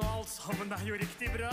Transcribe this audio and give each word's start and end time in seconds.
og 0.00 0.08
alt 0.08 0.30
sammen 0.32 0.70
er 0.72 0.84
jo 0.88 0.96
riktig 1.00 1.28
bra. 1.34 1.52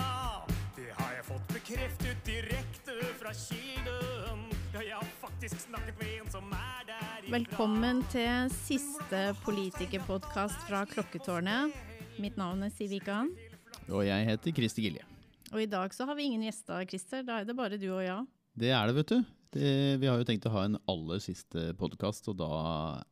Det 0.77 0.87
har 0.95 1.15
jeg 1.17 1.25
fått 1.27 1.49
bekreftet 1.51 2.21
direkte 2.27 2.95
fra 3.19 3.33
kilden. 3.35 4.45
Ja, 4.73 4.83
jeg 4.83 4.95
har 4.95 5.09
faktisk 5.19 5.65
snakket 5.65 5.99
med 5.99 6.13
en 6.21 6.31
som 6.31 6.47
er 6.55 6.87
der 6.87 7.25
ifra. 7.25 7.33
Velkommen 7.33 8.01
til 8.13 8.51
siste 8.53 9.21
politikerpodkast 9.43 10.63
fra 10.69 10.85
Klokketårnet. 10.87 11.75
Mitt 12.21 12.39
navn 12.39 12.63
er 12.63 12.71
Siv 12.73 12.95
Ikan. 12.97 13.33
Og 13.91 14.05
jeg 14.07 14.29
heter 14.31 14.55
Kristi 14.55 14.87
Gilje. 14.87 15.03
Og 15.53 15.63
i 15.63 15.69
dag 15.71 15.93
så 15.95 16.07
har 16.07 16.15
vi 16.19 16.27
ingen 16.29 16.47
gjester, 16.47 16.87
Christer. 16.87 17.23
Da 17.27 17.41
er 17.41 17.47
det 17.47 17.55
bare 17.57 17.79
du 17.79 17.89
og 17.89 18.03
jeg. 18.03 18.25
Det 18.57 18.71
er 18.71 18.87
det, 18.87 18.97
vet 19.01 19.11
du. 19.11 19.31
Det, 19.57 19.69
vi 20.01 20.07
har 20.09 20.19
jo 20.19 20.27
tenkt 20.27 20.47
å 20.47 20.55
ha 20.55 20.65
en 20.67 20.79
aller 20.91 21.23
siste 21.23 21.71
podkast, 21.79 22.27
og 22.31 22.39
da 22.39 22.51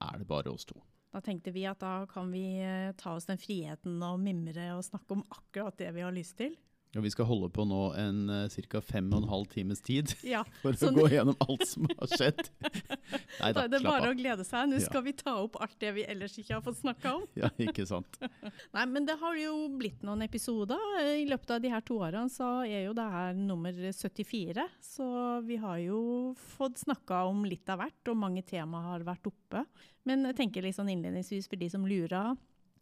er 0.03 0.19
det 0.19 0.27
bare 0.27 0.51
oss 0.51 0.67
to. 0.67 0.79
Da 1.15 1.21
tenkte 1.23 1.53
vi 1.55 1.61
at 1.63 1.79
da 1.79 2.03
kan 2.11 2.27
vi 2.27 2.57
eh, 2.59 2.91
ta 2.99 3.13
oss 3.15 3.29
den 3.29 3.39
friheten 3.39 4.01
og 4.03 4.19
mimre 4.19 4.73
og 4.75 4.83
snakke 4.83 5.15
om 5.15 5.21
akkurat 5.31 5.77
det 5.79 5.93
vi 5.95 6.03
har 6.03 6.11
lyst 6.11 6.35
til. 6.41 6.57
Og 6.95 7.03
vi 7.03 7.11
skal 7.11 7.27
holde 7.27 7.49
på 7.51 7.65
nå 7.67 7.79
en 7.99 8.19
uh, 8.31 8.45
ca. 8.71 8.79
fem 8.81 9.09
og 9.11 9.23
en 9.23 9.29
halv 9.29 9.49
times 9.51 9.81
tid 9.83 10.13
Ja, 10.35 10.43
for 10.63 10.71
å 10.71 10.91
gå 10.95 11.07
gjennom 11.11 11.35
alt 11.43 11.65
som 11.67 11.89
har 11.91 12.11
skjedd. 12.13 12.39
Nei 13.41 13.49
da 13.51 13.59
da, 13.59 13.63
er 13.65 13.73
det 13.73 13.81
bare 13.83 14.11
å 14.13 14.17
glede 14.17 14.45
seg. 14.47 14.69
Nå 14.71 14.79
Ja. 14.79 14.85
skal 14.87 15.03
vi 15.05 15.13
ta 15.19 15.33
opp 15.43 15.57
alt 15.61 15.75
det 15.83 15.91
vi 15.97 16.05
ellers 16.07 16.37
ikke 16.39 16.55
har 16.55 16.63
fått 16.65 16.79
snakka 16.79 17.13
om. 17.17 17.25
Ja, 17.39 17.49
ikke 17.61 17.85
sant. 17.89 18.19
Nei, 18.75 18.85
men 18.91 19.07
det 19.07 19.17
har 19.21 19.35
jo 19.39 19.53
blitt 19.75 20.03
noen 20.07 20.23
episoder. 20.25 20.79
I 21.03 21.27
løpet 21.27 21.55
av 21.57 21.63
de 21.63 21.71
her 21.73 21.83
to 21.85 21.99
årene 21.99 22.31
så 22.31 22.49
er 22.65 22.87
jo 22.87 22.95
det 22.97 23.05
her 23.11 23.35
nummer 23.37 23.75
74. 23.75 24.65
Så 24.83 25.05
vi 25.47 25.59
har 25.61 25.79
jo 25.83 25.99
fått 26.55 26.79
snakka 26.85 27.25
om 27.29 27.43
litt 27.47 27.67
av 27.71 27.83
hvert, 27.83 28.01
og 28.11 28.19
mange 28.23 28.43
tema 28.47 28.81
har 28.91 29.03
vært 29.07 29.27
oppe. 29.31 29.65
Men 30.07 30.23
jeg 30.29 30.37
tenker 30.39 30.63
litt 30.65 30.77
sånn 30.77 30.91
innledningsvis 30.95 31.49
for 31.51 31.59
de 31.59 31.69
som 31.73 31.85
lurer. 31.87 32.35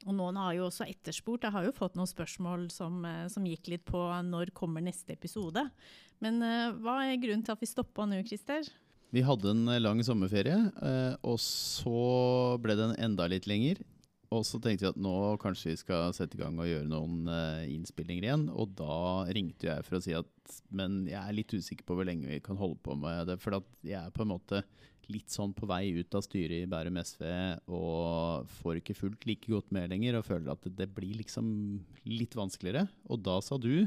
Og 0.03 0.15
noen 0.17 0.37
har 0.39 0.55
jo 0.57 0.67
også 0.67 0.87
etterspurt. 0.89 1.45
Jeg 1.45 1.55
har 1.55 1.65
jo 1.67 1.75
fått 1.75 1.95
noen 1.95 2.09
spørsmål 2.09 2.67
som, 2.73 3.03
eh, 3.07 3.27
som 3.31 3.45
gikk 3.47 3.71
litt 3.71 3.85
på 3.87 4.01
når 4.27 4.51
kommer 4.55 4.83
neste 4.83 5.15
episode. 5.15 5.63
Men 6.23 6.41
eh, 6.43 6.71
hva 6.83 7.03
er 7.05 7.21
grunnen 7.21 7.43
til 7.45 7.55
at 7.55 7.63
vi 7.63 7.71
stoppa 7.71 8.07
nå, 8.07 8.19
Christer? 8.27 8.67
Vi 9.13 9.23
hadde 9.23 9.53
en 9.53 9.67
eh, 9.71 9.81
lang 9.81 10.01
sommerferie, 10.03 10.59
og 11.23 11.39
så 11.39 12.59
ble 12.59 12.75
den 12.79 12.95
enda 12.97 13.29
litt 13.31 13.47
lenger. 13.47 13.83
Og 14.33 14.41
så 14.49 14.57
tenkte 14.57 14.87
vi 14.87 14.89
at 14.89 14.97
nå 14.97 15.37
kanskje 15.37 15.69
vi 15.69 15.77
skal 15.77 16.13
sette 16.17 16.39
i 16.39 16.41
gang 16.41 16.57
og 16.57 16.65
gjøre 16.65 16.89
noen 16.89 17.27
innspillinger 17.69 18.25
igjen. 18.25 18.47
Og 18.49 18.71
da 18.79 19.29
ringte 19.29 19.69
jeg 19.69 19.85
for 19.85 19.99
å 19.99 20.01
si 20.01 20.15
at 20.17 20.55
men 20.73 21.03
jeg 21.05 21.21
er 21.21 21.35
litt 21.37 21.53
usikker 21.53 21.85
på 21.85 21.95
hvor 21.95 22.07
lenge 22.09 22.31
vi 22.31 22.39
kan 22.43 22.57
holde 22.57 22.81
på 22.81 22.97
med 22.97 23.29
det. 23.29 23.37
For 23.43 23.61
jeg 23.85 23.99
er 23.99 24.09
på 24.15 24.25
en 24.25 24.33
måte 24.33 24.63
litt 25.13 25.33
sånn 25.33 25.53
på 25.55 25.67
vei 25.69 25.93
ut 25.95 26.15
av 26.17 26.25
styret 26.25 26.63
i 26.63 26.69
Bærum 26.69 26.97
SV 27.01 27.23
og 27.71 28.49
får 28.59 28.81
ikke 28.81 28.97
fullt 28.97 29.27
like 29.29 29.51
godt 29.51 29.71
med 29.75 29.91
lenger. 29.93 30.19
Og 30.19 30.27
føler 30.27 30.53
at 30.53 30.67
det, 30.67 30.89
blir 30.93 31.21
liksom 31.21 31.47
litt 32.09 32.35
vanskeligere. 32.37 32.87
Og 33.09 33.21
da 33.25 33.39
sa 33.45 33.59
du 33.61 33.85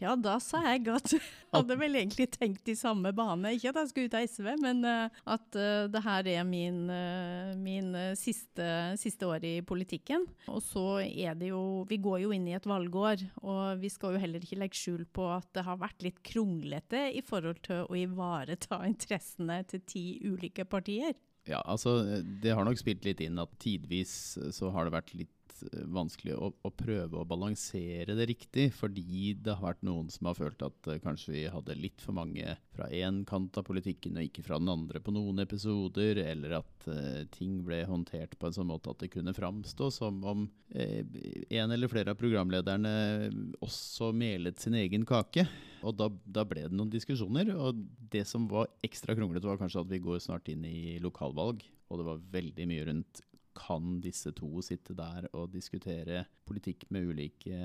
Ja, 0.00 0.14
da 0.18 0.36
sa 0.42 0.60
jeg 0.66 0.86
at 0.94 1.12
jeg 1.12 1.22
hadde 1.54 1.76
vel 1.78 1.98
egentlig 2.00 2.26
tenkt 2.34 2.68
i 2.70 2.76
samme 2.78 3.12
bane. 3.16 3.54
Ikke 3.54 3.72
at 3.72 3.80
jeg 3.82 3.90
skulle 3.90 4.10
ut 4.10 4.16
av 4.18 4.26
SV, 4.30 4.48
men 4.62 4.82
eh, 4.88 5.20
at 5.34 5.58
eh, 5.58 5.86
det 5.92 6.02
her 6.04 6.30
er 6.34 6.46
min, 6.48 6.80
eh, 6.92 7.52
min 7.58 7.92
siste, 8.18 8.68
siste 9.00 9.28
år 9.28 9.46
i 9.46 9.54
politikken. 9.66 10.26
Og 10.50 10.62
så 10.64 10.86
er 11.04 11.38
det 11.38 11.52
jo 11.52 11.62
Vi 11.88 11.98
går 12.02 12.22
jo 12.24 12.32
inn 12.34 12.46
i 12.48 12.56
et 12.56 12.66
valgår, 12.68 13.22
og 13.44 13.82
vi 13.82 13.90
skal 13.92 14.14
jo 14.14 14.22
heller 14.22 14.42
ikke 14.42 14.60
legge 14.60 14.78
skjul 14.78 15.04
på 15.14 15.28
at 15.34 15.48
det 15.56 15.66
har 15.66 15.80
vært 15.80 16.04
litt 16.06 16.22
kronglete 16.26 17.06
i 17.14 17.22
forhold 17.24 17.62
til 17.66 17.84
å 17.84 17.98
ivareta 17.98 18.82
interessene 18.90 19.62
til 19.68 19.84
ti 19.86 20.06
ulike 20.24 20.66
partier. 20.68 21.14
Ja, 21.44 21.60
altså 21.60 21.98
det 22.24 22.54
har 22.56 22.64
nok 22.64 22.78
spilt 22.80 23.04
litt 23.04 23.20
inn 23.20 23.36
at 23.42 23.52
tidvis 23.60 24.38
så 24.56 24.70
har 24.72 24.86
det 24.86 24.94
vært 24.94 25.12
litt 25.12 25.33
eh, 25.66 25.84
vanskelig 25.94 26.34
å, 26.36 26.50
å 26.54 26.70
prøve 26.74 27.20
å 27.20 27.26
balansere 27.28 28.16
det 28.16 28.26
riktig, 28.30 28.68
fordi 28.76 29.34
det 29.40 29.56
har 29.56 29.64
vært 29.72 29.84
noen 29.86 30.08
som 30.12 30.28
har 30.30 30.38
følt 30.38 30.64
at 30.66 30.88
eh, 30.90 31.00
kanskje 31.02 31.34
vi 31.34 31.42
hadde 31.52 31.76
litt 31.78 32.04
for 32.04 32.16
mange 32.16 32.56
fra 32.74 32.88
én 32.94 33.22
kant 33.28 33.56
av 33.60 33.66
politikken 33.66 34.18
og 34.18 34.28
ikke 34.28 34.44
fra 34.46 34.60
den 34.62 34.72
andre 34.72 35.02
på 35.04 35.14
noen 35.14 35.42
episoder, 35.44 36.20
eller 36.24 36.58
at 36.60 36.88
eh, 36.90 37.20
ting 37.34 37.60
ble 37.66 37.82
håndtert 37.88 38.38
på 38.38 38.48
en 38.48 38.56
sånn 38.56 38.70
måte 38.70 38.94
at 38.94 39.04
det 39.04 39.12
kunne 39.14 39.36
framstå 39.36 39.90
som 39.94 40.22
om 40.24 40.46
eh, 40.74 41.02
en 41.60 41.74
eller 41.74 41.90
flere 41.92 42.14
av 42.14 42.20
programlederne 42.20 42.94
også 43.64 44.12
melet 44.16 44.60
sin 44.60 44.76
egen 44.78 45.06
kake. 45.08 45.46
Og 45.84 45.96
da, 45.98 46.08
da 46.24 46.46
ble 46.48 46.64
det 46.64 46.76
noen 46.76 46.92
diskusjoner, 46.92 47.50
og 47.54 47.84
det 48.12 48.24
som 48.28 48.46
var 48.48 48.70
ekstra 48.84 49.16
kronglete 49.16 49.48
var 49.48 49.60
kanskje 49.60 49.82
at 49.84 49.92
vi 49.92 50.00
går 50.04 50.22
snart 50.22 50.48
inn 50.52 50.64
i 50.64 50.96
lokalvalg, 51.02 51.60
og 51.90 52.00
det 52.00 52.06
var 52.08 52.26
veldig 52.32 52.68
mye 52.70 52.86
rundt 52.88 53.22
kan 53.54 54.00
disse 54.04 54.32
to 54.36 54.62
sitte 54.62 54.96
der 54.98 55.28
og 55.32 55.52
diskutere 55.52 56.24
politikk 56.46 56.86
med 56.90 57.08
ulike 57.12 57.58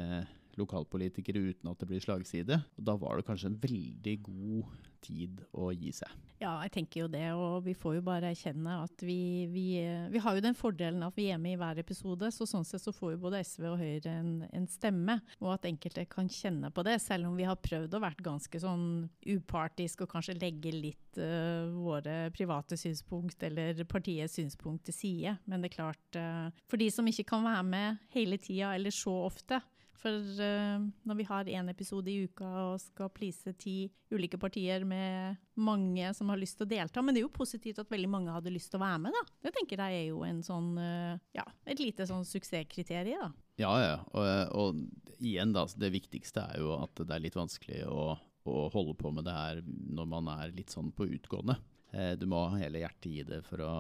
lokalpolitikere 0.60 1.42
uten 1.52 1.72
at 1.72 1.82
det 1.82 1.90
blir 1.90 2.04
slagside. 2.04 2.62
Og 2.78 2.88
da 2.92 2.96
var 3.00 3.20
det 3.20 3.28
kanskje 3.30 3.54
en 3.54 3.60
veldig 3.64 4.16
god 4.28 4.78
tid 5.04 5.42
å 5.56 5.70
gi 5.74 5.92
seg. 5.96 6.12
Ja, 6.40 6.54
jeg 6.64 6.72
tenker 6.72 7.02
jo 7.02 7.08
det, 7.12 7.26
og 7.36 7.66
vi 7.66 7.74
får 7.76 7.98
jo 7.98 8.04
bare 8.06 8.30
erkjenne 8.32 8.78
at 8.86 9.04
vi, 9.04 9.48
vi, 9.52 9.66
vi 10.12 10.22
har 10.24 10.38
jo 10.38 10.44
den 10.44 10.56
fordelen 10.56 11.04
at 11.04 11.18
vi 11.20 11.28
er 11.34 11.40
med 11.42 11.58
i 11.58 11.60
hver 11.60 11.82
episode, 11.82 12.30
så 12.32 12.48
sånn 12.48 12.68
sett 12.68 12.84
så 12.84 12.94
får 12.96 13.16
jo 13.16 13.22
både 13.26 13.42
SV 13.44 13.66
og 13.74 13.82
Høyre 13.82 14.14
en, 14.22 14.32
en 14.56 14.68
stemme, 14.72 15.18
og 15.42 15.54
at 15.58 15.68
enkelte 15.68 16.06
kan 16.12 16.32
kjenne 16.32 16.72
på 16.72 16.86
det, 16.88 16.96
selv 17.04 17.28
om 17.28 17.36
vi 17.40 17.48
har 17.48 17.60
prøvd 17.60 17.98
å 17.98 18.04
være 18.06 18.28
ganske 18.30 18.64
sånn 18.64 18.88
upartisk 19.28 20.06
og 20.06 20.14
kanskje 20.14 20.38
legge 20.40 20.72
litt 20.76 21.20
uh, 21.20 21.68
våre 21.76 22.30
private 22.36 22.80
synspunkt 22.80 23.44
eller 23.48 23.84
partiets 23.90 24.40
synspunkt 24.40 24.88
til 24.88 24.96
side. 24.96 25.36
Men 25.50 25.64
det 25.64 25.74
er 25.74 25.76
klart, 25.76 26.08
uh, 26.16 26.64
for 26.72 26.80
de 26.80 26.88
som 26.94 27.08
ikke 27.08 27.28
kan 27.34 27.44
være 27.44 27.68
med 27.68 28.08
hele 28.16 28.40
tida 28.40 28.72
eller 28.78 28.96
så 28.96 29.16
ofte, 29.28 29.60
for 30.00 30.16
uh, 30.40 30.80
når 31.08 31.18
vi 31.20 31.26
har 31.28 31.50
én 31.52 31.72
episode 31.72 32.12
i 32.12 32.24
uka 32.28 32.48
og 32.70 32.82
skal 32.82 33.12
please 33.14 33.54
ti 33.60 33.90
ulike 34.14 34.40
partier 34.42 34.86
med 34.88 35.38
mange 35.60 36.14
som 36.18 36.32
har 36.32 36.40
lyst 36.40 36.58
til 36.60 36.66
å 36.66 36.72
delta, 36.72 37.04
men 37.04 37.16
det 37.16 37.22
er 37.22 37.28
jo 37.28 37.36
positivt 37.36 37.82
at 37.84 37.92
veldig 37.92 38.10
mange 38.12 38.34
hadde 38.34 38.54
lyst 38.54 38.72
til 38.74 38.80
å 38.80 38.86
være 38.86 39.04
med, 39.06 39.16
da. 39.16 39.38
Det 39.46 39.54
tenker 39.58 39.84
jeg 39.84 40.00
er 40.00 40.08
jo 40.10 40.24
en 40.28 40.42
sånn, 40.46 40.72
uh, 40.80 41.20
ja, 41.36 41.46
et 41.70 41.84
lite 41.84 42.08
sånn 42.10 42.26
suksesskriterium, 42.28 43.28
da. 43.28 43.46
Ja, 43.60 43.74
ja. 43.84 43.96
Og, 44.16 44.56
og 44.56 45.20
igjen, 45.20 45.52
da. 45.56 45.66
Det 45.76 45.92
viktigste 45.94 46.46
er 46.54 46.64
jo 46.64 46.78
at 46.80 47.04
det 47.04 47.16
er 47.16 47.26
litt 47.26 47.38
vanskelig 47.38 47.84
å, 47.92 48.14
å 48.48 48.62
holde 48.74 48.96
på 49.00 49.12
med 49.12 49.28
det 49.28 49.36
her 49.36 49.60
når 49.68 50.10
man 50.16 50.32
er 50.38 50.56
litt 50.56 50.72
sånn 50.74 50.94
på 50.96 51.10
utgående. 51.10 51.60
Eh, 51.92 52.14
Du 52.20 52.26
må 52.30 52.44
ha 52.52 52.58
hele 52.62 52.84
hjertet 52.84 53.10
i 53.10 53.24
det 53.26 53.40
for 53.48 53.64
å 53.66 53.74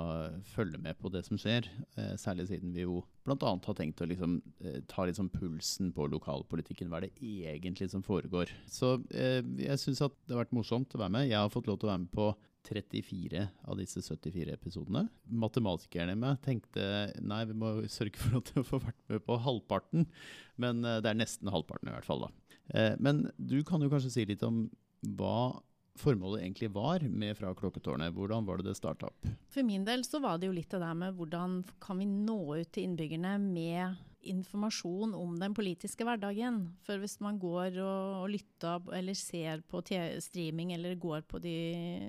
følge 0.56 0.80
med 0.81 0.97
på 0.97 1.12
det 1.14 1.22
som 1.28 1.38
skjer. 1.38 1.68
eh, 1.97 2.16
Særlig 2.18 2.47
siden 2.50 2.74
vi 2.74 2.81
jo 2.81 3.03
bl.a. 3.25 3.36
har 3.66 3.75
tenkt 3.78 4.02
å 4.02 4.08
liksom, 4.09 4.42
eh, 4.62 4.80
ta 4.88 5.06
sånn 5.14 5.30
pulsen 5.30 5.92
på 5.94 6.08
lokalpolitikken. 6.09 6.90
Hva 6.90 6.97
er 6.97 7.09
det 7.09 7.22
egentlig 7.22 7.90
som 7.92 8.02
foregår? 8.02 8.50
Så 8.68 8.97
jeg 9.12 9.78
syns 9.78 10.02
at 10.02 10.14
det 10.28 10.36
har 10.36 10.44
vært 10.46 10.58
morsomt 10.58 10.90
å 10.96 11.00
være 11.03 11.12
med. 11.12 11.30
Jeg 11.30 11.38
har 11.38 11.50
fått 11.50 11.68
lov 11.68 11.78
til 11.80 11.90
å 11.90 11.94
være 11.94 12.06
med 12.08 12.12
på 12.12 12.36
34 12.70 13.50
av 13.68 13.78
disse 13.78 14.02
74 14.02 14.52
episodene. 14.58 15.08
Matematikerne 15.30 16.12
i 16.12 16.20
meg 16.20 16.41
tenkte 16.41 17.14
nei, 17.22 17.46
vi 17.46 17.53
må 17.53 17.88
sørge 17.88 18.18
for 18.18 18.38
at 18.41 18.52
jeg 18.56 18.66
får 18.66 18.84
vært 18.90 19.06
med 19.08 19.24
på 19.26 19.38
halvparten. 19.40 20.08
Men 20.58 20.81
det 20.81 21.06
er 21.06 21.14
nesten 21.16 21.47
halvparten 21.53 21.88
i 21.90 21.94
hvert 21.94 22.06
fall, 22.09 22.28
da. 22.28 22.96
Men 23.00 23.31
du 23.38 23.64
kan 23.64 23.81
jo 23.81 23.90
kanskje 23.90 24.12
si 24.12 24.26
litt 24.26 24.44
om 24.44 24.68
hva 25.16 25.62
formålet 25.99 26.43
egentlig 26.43 26.71
var 26.75 27.03
med 27.03 27.37
Fra 27.37 27.53
klokketårnet. 27.55 28.13
Hvordan 28.15 28.47
var 28.47 28.59
det 28.59 28.69
det 28.69 28.77
starta 28.79 29.09
opp? 29.11 29.31
For 29.51 29.65
min 29.67 29.85
del 29.87 30.05
så 30.07 30.21
var 30.23 30.39
det 30.39 30.49
jo 30.49 30.55
litt 30.55 30.71
det 30.71 30.81
der 30.83 30.97
med 30.97 31.17
hvordan 31.17 31.61
kan 31.83 31.99
vi 32.01 32.07
nå 32.09 32.39
ut 32.59 32.71
til 32.73 32.87
innbyggerne 32.87 33.37
med 33.43 34.05
informasjon 34.29 35.13
om 35.15 35.37
den 35.39 35.55
politiske 35.55 36.03
hverdagen. 36.03 36.61
For 36.83 36.99
hvis 36.99 37.19
man 37.23 37.39
går 37.39 37.79
og, 37.79 38.25
og 38.25 38.29
lytter 38.33 38.91
eller 38.96 39.17
ser 39.17 39.63
på 39.67 39.81
streaming 40.23 40.73
eller 40.75 40.99
går 40.99 41.23
på 41.28 41.40
de 41.43 41.55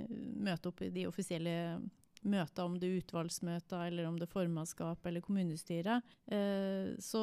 møter 0.09 0.73
opp 0.73 0.83
i 0.83 0.93
de 0.95 1.07
offisielle 1.11 1.55
møter, 2.21 2.67
om 2.67 2.77
det 2.77 2.89
er 2.89 2.99
utvalgsmøter 3.01 3.87
eller 3.87 4.09
om 4.09 4.19
det 4.21 4.27
er 4.27 4.35
formannskap 4.35 5.07
eller 5.09 5.25
kommunestyre, 5.25 6.01
eh, 6.29 6.93
så 7.01 7.23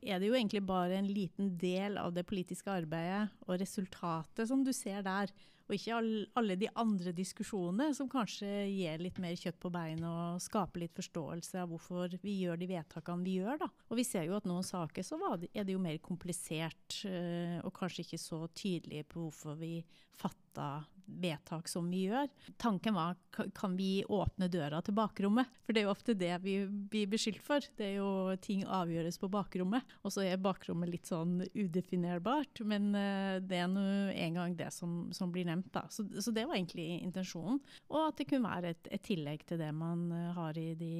er 0.00 0.18
det 0.18 0.30
jo 0.30 0.34
egentlig 0.34 0.64
bare 0.66 0.98
en 0.98 1.10
liten 1.10 1.52
del 1.60 1.98
av 2.00 2.14
det 2.16 2.26
politiske 2.26 2.72
arbeidet 2.72 3.28
og 3.46 3.60
resultatet 3.62 4.48
som 4.50 4.64
du 4.66 4.72
ser 4.74 5.04
der. 5.06 5.30
Og 5.72 5.78
ikke 5.78 5.94
all, 5.96 6.10
alle 6.36 6.54
de 6.60 6.68
andre 6.76 7.14
diskusjonene 7.16 7.94
som 7.96 8.10
kanskje 8.12 8.48
gir 8.68 9.00
litt 9.00 9.16
mer 9.24 9.32
kjøtt 9.40 9.56
på 9.62 9.70
beinet 9.72 10.04
og 10.04 10.42
skaper 10.44 10.82
litt 10.82 10.92
forståelse 10.98 11.62
av 11.62 11.72
hvorfor 11.72 12.18
vi 12.20 12.34
gjør 12.42 12.60
de 12.60 12.68
vedtakene 12.74 13.24
vi 13.24 13.38
gjør. 13.38 13.62
Da. 13.62 13.70
Og 13.88 13.96
vi 13.96 14.04
ser 14.04 14.26
jo 14.28 14.36
at 14.36 14.48
noen 14.50 14.66
saker 14.68 15.06
så 15.06 15.16
er 15.32 15.64
det 15.64 15.72
jo 15.72 15.80
mer 15.80 15.96
komplisert 16.04 17.00
eh, 17.08 17.56
og 17.64 17.72
kanskje 17.78 18.04
ikke 18.04 18.20
så 18.20 18.44
tydelig 18.52 19.06
på 19.08 19.24
hvorfor 19.24 19.56
vi 19.56 19.78
fatta 20.20 20.84
vedtak 21.04 21.68
som 21.68 21.88
vi 21.90 22.04
gjør. 22.06 22.28
Tanken 22.56 22.94
var 22.94 23.16
kan 23.54 23.76
vi 23.76 24.04
åpne 24.04 24.48
døra 24.52 24.80
til 24.84 24.94
bakrommet? 24.96 25.50
For 25.64 25.74
det 25.74 25.82
er 25.82 25.88
jo 25.88 25.94
ofte 25.94 26.14
det 26.18 26.32
vi 26.44 26.56
blir 26.68 27.10
beskyldt 27.10 27.42
for. 27.44 27.64
Det 27.76 27.88
er 27.88 27.96
jo 27.98 28.36
ting 28.42 28.64
avgjøres 28.64 29.18
på 29.20 29.30
bakrommet. 29.32 29.96
Og 30.02 30.14
så 30.14 30.24
er 30.26 30.40
bakrommet 30.42 30.92
litt 30.92 31.10
sånn 31.10 31.40
udefinerbart, 31.54 32.62
men 32.68 32.92
eh, 32.98 33.40
det 33.42 33.62
er 33.64 33.70
nå 33.72 33.86
en 34.12 34.40
gang 34.40 34.56
det 34.58 34.70
som, 34.74 35.10
som 35.14 35.32
blir 35.34 35.48
nevnt. 35.48 35.61
Da. 35.72 35.84
Så, 35.92 36.06
så 36.20 36.34
det 36.34 36.46
var 36.48 36.56
egentlig 36.56 37.02
intensjonen. 37.02 37.60
Og 37.90 38.08
at 38.08 38.18
det 38.18 38.28
kunne 38.30 38.48
være 38.48 38.74
et, 38.74 38.90
et 38.98 39.04
tillegg 39.06 39.46
til 39.48 39.60
det 39.62 39.70
man 39.76 40.08
eh, 40.16 40.32
har 40.36 40.58
i 40.58 40.72
de 40.78 40.94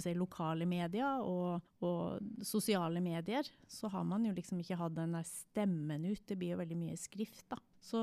si, 0.00 0.14
lokale 0.14 0.66
medier 0.70 1.22
og, 1.26 1.60
og, 1.84 2.22
sosiale 2.46 3.02
medier, 3.04 3.48
så 3.68 3.90
har 3.92 4.04
man 4.06 4.26
jo 4.26 4.34
liksom 4.36 4.60
ikke 4.62 4.78
hatt 4.78 4.96
den 4.96 5.16
der 5.16 5.26
stemmen 5.28 6.06
ut. 6.06 6.22
Det 6.26 6.38
blir 6.38 6.54
jo 6.54 6.62
veldig 6.62 6.80
mye 6.80 6.98
skrift, 7.00 7.46
da. 7.50 7.60
Så, 7.84 8.00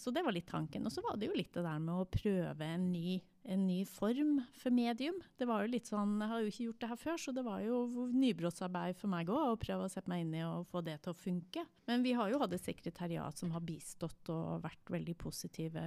så, 0.00 0.10
det 0.10 0.22
var 0.24 0.32
litt 0.32 0.48
tanken. 0.48 0.86
Og 0.88 0.92
så 0.92 1.02
var 1.04 1.18
det 1.20 1.28
jo 1.28 1.36
litt 1.36 1.52
det 1.52 1.64
der 1.66 1.80
med 1.82 1.92
å 1.92 2.06
prøve 2.08 2.64
en 2.64 2.86
ny, 2.88 3.18
en 3.52 3.66
ny, 3.68 3.82
form 3.84 4.38
for 4.56 4.72
medium. 4.72 5.18
Det 5.36 5.44
var 5.48 5.60
jo 5.60 5.72
litt 5.74 5.90
sånn, 5.90 6.14
Jeg 6.22 6.30
har 6.30 6.40
jo 6.40 6.52
ikke 6.52 6.68
gjort 6.70 6.80
det 6.80 6.90
her 6.94 7.00
før, 7.02 7.18
så 7.20 7.34
det 7.36 7.44
var 7.44 7.60
jo 7.60 8.06
nybrottsarbeid 8.14 8.96
for 8.96 9.12
meg 9.12 9.28
òg 9.28 9.50
å 9.50 9.60
prøve 9.60 9.84
å 9.84 9.92
sette 9.92 10.08
meg 10.08 10.24
inn 10.24 10.32
i 10.38 10.42
og 10.46 10.64
få 10.72 10.80
det 10.86 10.96
til 11.04 11.12
å 11.12 11.20
funke. 11.20 11.66
Men 11.90 12.06
vi 12.06 12.16
har 12.16 12.32
jo 12.32 12.40
hatt 12.40 12.56
et 12.56 12.64
sekretariat 12.64 13.36
som 13.36 13.52
har 13.52 13.66
bistått 13.68 14.32
og 14.32 14.64
vært 14.64 14.94
veldig 14.96 15.18
positive. 15.20 15.84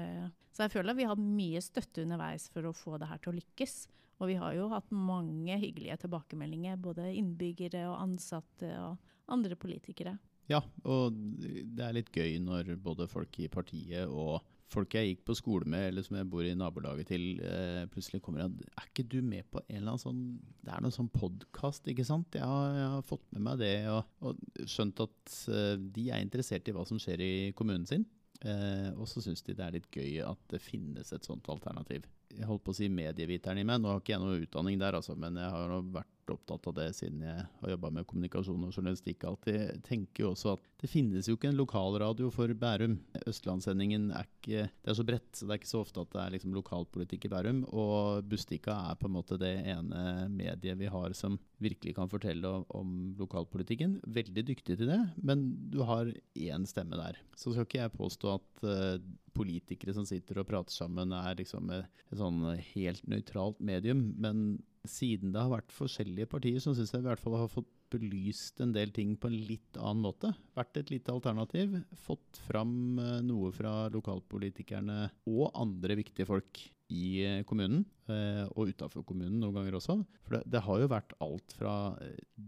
Så 0.53 0.67
jeg 0.67 0.75
føler 0.77 0.93
at 0.93 1.01
vi 1.01 1.09
har 1.09 1.17
hatt 1.17 1.25
mye 1.41 1.65
støtte 1.65 2.05
underveis 2.05 2.45
for 2.53 2.69
å 2.69 2.77
få 2.77 3.01
det 3.01 3.09
her 3.09 3.23
til 3.23 3.33
å 3.33 3.39
lykkes. 3.39 3.79
Og 4.21 4.29
vi 4.29 4.37
har 4.37 4.53
jo 4.53 4.69
hatt 4.69 4.93
mange 4.93 5.57
hyggelige 5.57 6.03
tilbakemeldinger, 6.05 6.77
både 6.81 7.09
innbyggere 7.17 7.87
og 7.89 7.99
ansatte 8.05 8.71
og 8.77 9.01
andre 9.33 9.57
politikere. 9.57 10.19
Ja, 10.47 10.61
og 10.87 11.15
det 11.15 11.83
er 11.83 11.95
litt 11.97 12.13
gøy 12.15 12.37
når 12.39 12.77
både 12.83 13.09
folk 13.11 13.35
i 13.43 13.49
partiet 13.51 14.07
og 14.07 14.39
folk 14.71 14.95
jeg 14.97 15.11
gikk 15.11 15.23
på 15.27 15.35
skole 15.37 15.67
med, 15.69 15.89
eller 15.89 16.03
som 16.03 16.17
jeg 16.19 16.27
bor 16.31 16.43
i 16.43 16.55
nabolaget 16.57 17.09
til, 17.11 17.39
eh, 17.39 17.85
plutselig 17.91 18.21
kommer 18.23 18.45
og 18.45 18.59
Er 18.67 18.89
ikke 18.89 19.07
du 19.07 19.21
med 19.21 19.47
på 19.51 19.61
en 19.63 19.77
eller 19.77 19.93
annen 19.93 20.03
sånn 20.03 20.21
Det 20.63 20.73
er 20.73 20.83
noen 20.83 20.95
sånn 20.95 21.11
podkast, 21.11 21.87
ikke 21.87 22.05
sant? 22.07 22.35
Jeg 22.35 22.43
har, 22.43 22.75
jeg 22.75 22.89
har, 22.95 23.07
fått 23.07 23.25
med 23.31 23.45
meg 23.47 23.61
det, 23.63 23.87
og, 23.91 24.03
og 24.21 24.67
skjønt 24.67 25.03
at 25.07 25.37
eh, 25.47 25.75
de 25.79 26.09
er 26.11 26.23
interessert 26.23 26.67
i 26.67 26.75
hva 26.75 26.83
som 26.87 26.99
skjer 26.99 27.23
i 27.23 27.33
kommunen 27.55 27.87
sin. 27.87 28.05
Eh, 28.43 28.91
og 28.93 29.07
så 29.09 29.23
syns 29.23 29.41
de 29.41 29.55
det 29.57 29.65
er 29.65 29.77
litt 29.79 29.89
gøy 29.89 30.19
at 30.27 30.43
det 30.51 30.61
finnes 30.61 31.13
et 31.15 31.25
sånt 31.25 31.47
alternativ. 31.49 32.05
Jeg 32.35 32.45
holdt 32.45 32.65
på 32.67 32.75
å 32.75 32.77
si 32.77 32.89
medieviteren 32.91 33.61
i 33.61 33.65
meg, 33.65 33.81
nå 33.81 33.93
har 33.93 34.03
ikke 34.03 34.17
jeg 34.17 34.23
noe 34.23 34.43
utdanning 34.43 34.81
der, 34.81 34.99
altså, 34.99 35.15
men 35.17 35.39
jeg 35.39 35.53
har 35.53 35.73
vært 35.95 36.16
opptatt 36.35 36.67
av 36.69 36.75
det 36.77 36.87
siden 36.97 37.23
jeg 37.25 37.45
har 37.61 37.73
jobba 37.73 37.91
med 37.93 38.07
kommunikasjon 38.09 38.67
og 38.67 38.73
journalistikk. 38.75 39.23
alltid. 39.23 39.83
tenker 39.83 40.23
jo 40.23 40.31
også 40.33 40.55
at 40.55 40.63
det 40.81 40.89
finnes 40.91 41.27
jo 41.27 41.37
ikke 41.37 41.49
en 41.51 41.59
lokalradio 41.59 42.29
for 42.33 42.51
Bærum. 42.53 42.99
Østlandssendingen 43.27 44.11
er 44.11 44.27
ikke 44.27 44.67
Det 44.67 44.91
er 44.91 44.97
så 44.97 45.03
bredt, 45.03 45.29
så 45.35 45.45
det 45.45 45.53
er 45.53 45.61
ikke 45.61 45.71
så 45.73 45.81
ofte 45.83 46.01
at 46.01 46.11
det 46.13 46.21
er 46.23 46.33
liksom 46.35 46.53
lokalpolitikk 46.55 47.25
i 47.25 47.31
Bærum. 47.33 47.63
Og 47.67 48.23
Bustika 48.29 48.77
er 48.91 48.99
på 48.99 49.09
en 49.09 49.15
måte 49.17 49.39
det 49.41 49.53
ene 49.67 50.27
mediet 50.29 50.77
vi 50.79 50.91
har 50.91 51.13
som 51.17 51.39
virkelig 51.63 51.95
kan 51.97 52.09
fortelle 52.09 52.47
om 52.69 53.15
lokalpolitikken. 53.19 53.99
Veldig 54.05 54.45
dyktig 54.47 54.77
til 54.77 54.91
det, 54.91 55.01
men 55.21 55.49
du 55.71 55.81
har 55.87 56.11
én 56.35 56.67
stemme 56.69 56.99
der. 56.99 57.17
Så 57.35 57.53
skal 57.53 57.67
ikke 57.67 57.81
jeg 57.81 57.97
påstå 57.97 58.33
at 58.37 58.63
uh, 58.63 59.01
politikere 59.37 59.93
som 59.95 60.05
sitter 60.07 60.41
og 60.41 60.49
prater 60.49 60.73
sammen, 60.73 61.13
er 61.13 61.37
liksom 61.37 61.69
et, 61.73 62.01
et 62.11 62.21
sånn 62.21 62.41
helt 62.73 63.05
nøytralt 63.09 63.61
medium. 63.61 64.13
men 64.17 64.59
siden 64.91 65.33
det 65.33 65.41
har 65.43 65.51
vært 65.51 65.73
forskjellige 65.75 66.29
partier, 66.31 66.61
så 66.63 66.73
syns 66.75 66.93
jeg 66.93 67.03
i 67.03 67.07
hvert 67.07 67.21
fall 67.23 67.37
har 67.39 67.51
fått 67.51 67.69
belyst 67.93 68.59
en 68.63 68.73
del 68.75 68.91
ting 68.95 69.13
på 69.19 69.29
en 69.29 69.37
litt 69.47 69.77
annen 69.79 70.03
måte. 70.03 70.33
Vært 70.57 70.79
et 70.81 70.91
lite 70.91 71.13
alternativ. 71.13 71.77
Fått 72.03 72.41
fram 72.47 72.99
eh, 72.99 73.19
noe 73.25 73.53
fra 73.55 73.87
lokalpolitikerne 73.93 75.05
og 75.31 75.53
andre 75.55 75.99
viktige 76.01 76.27
folk 76.27 76.63
i 76.93 77.07
eh, 77.23 77.43
kommunen, 77.47 77.85
eh, 78.11 78.43
og 78.55 78.73
utafor 78.73 79.05
kommunen 79.07 79.39
noen 79.41 79.55
ganger 79.59 79.79
også. 79.79 79.99
For 80.25 80.37
det, 80.37 80.43
det, 80.55 80.63
har 80.67 80.83
jo 80.83 80.91
vært 80.91 81.15
alt 81.23 81.55
fra 81.55 81.75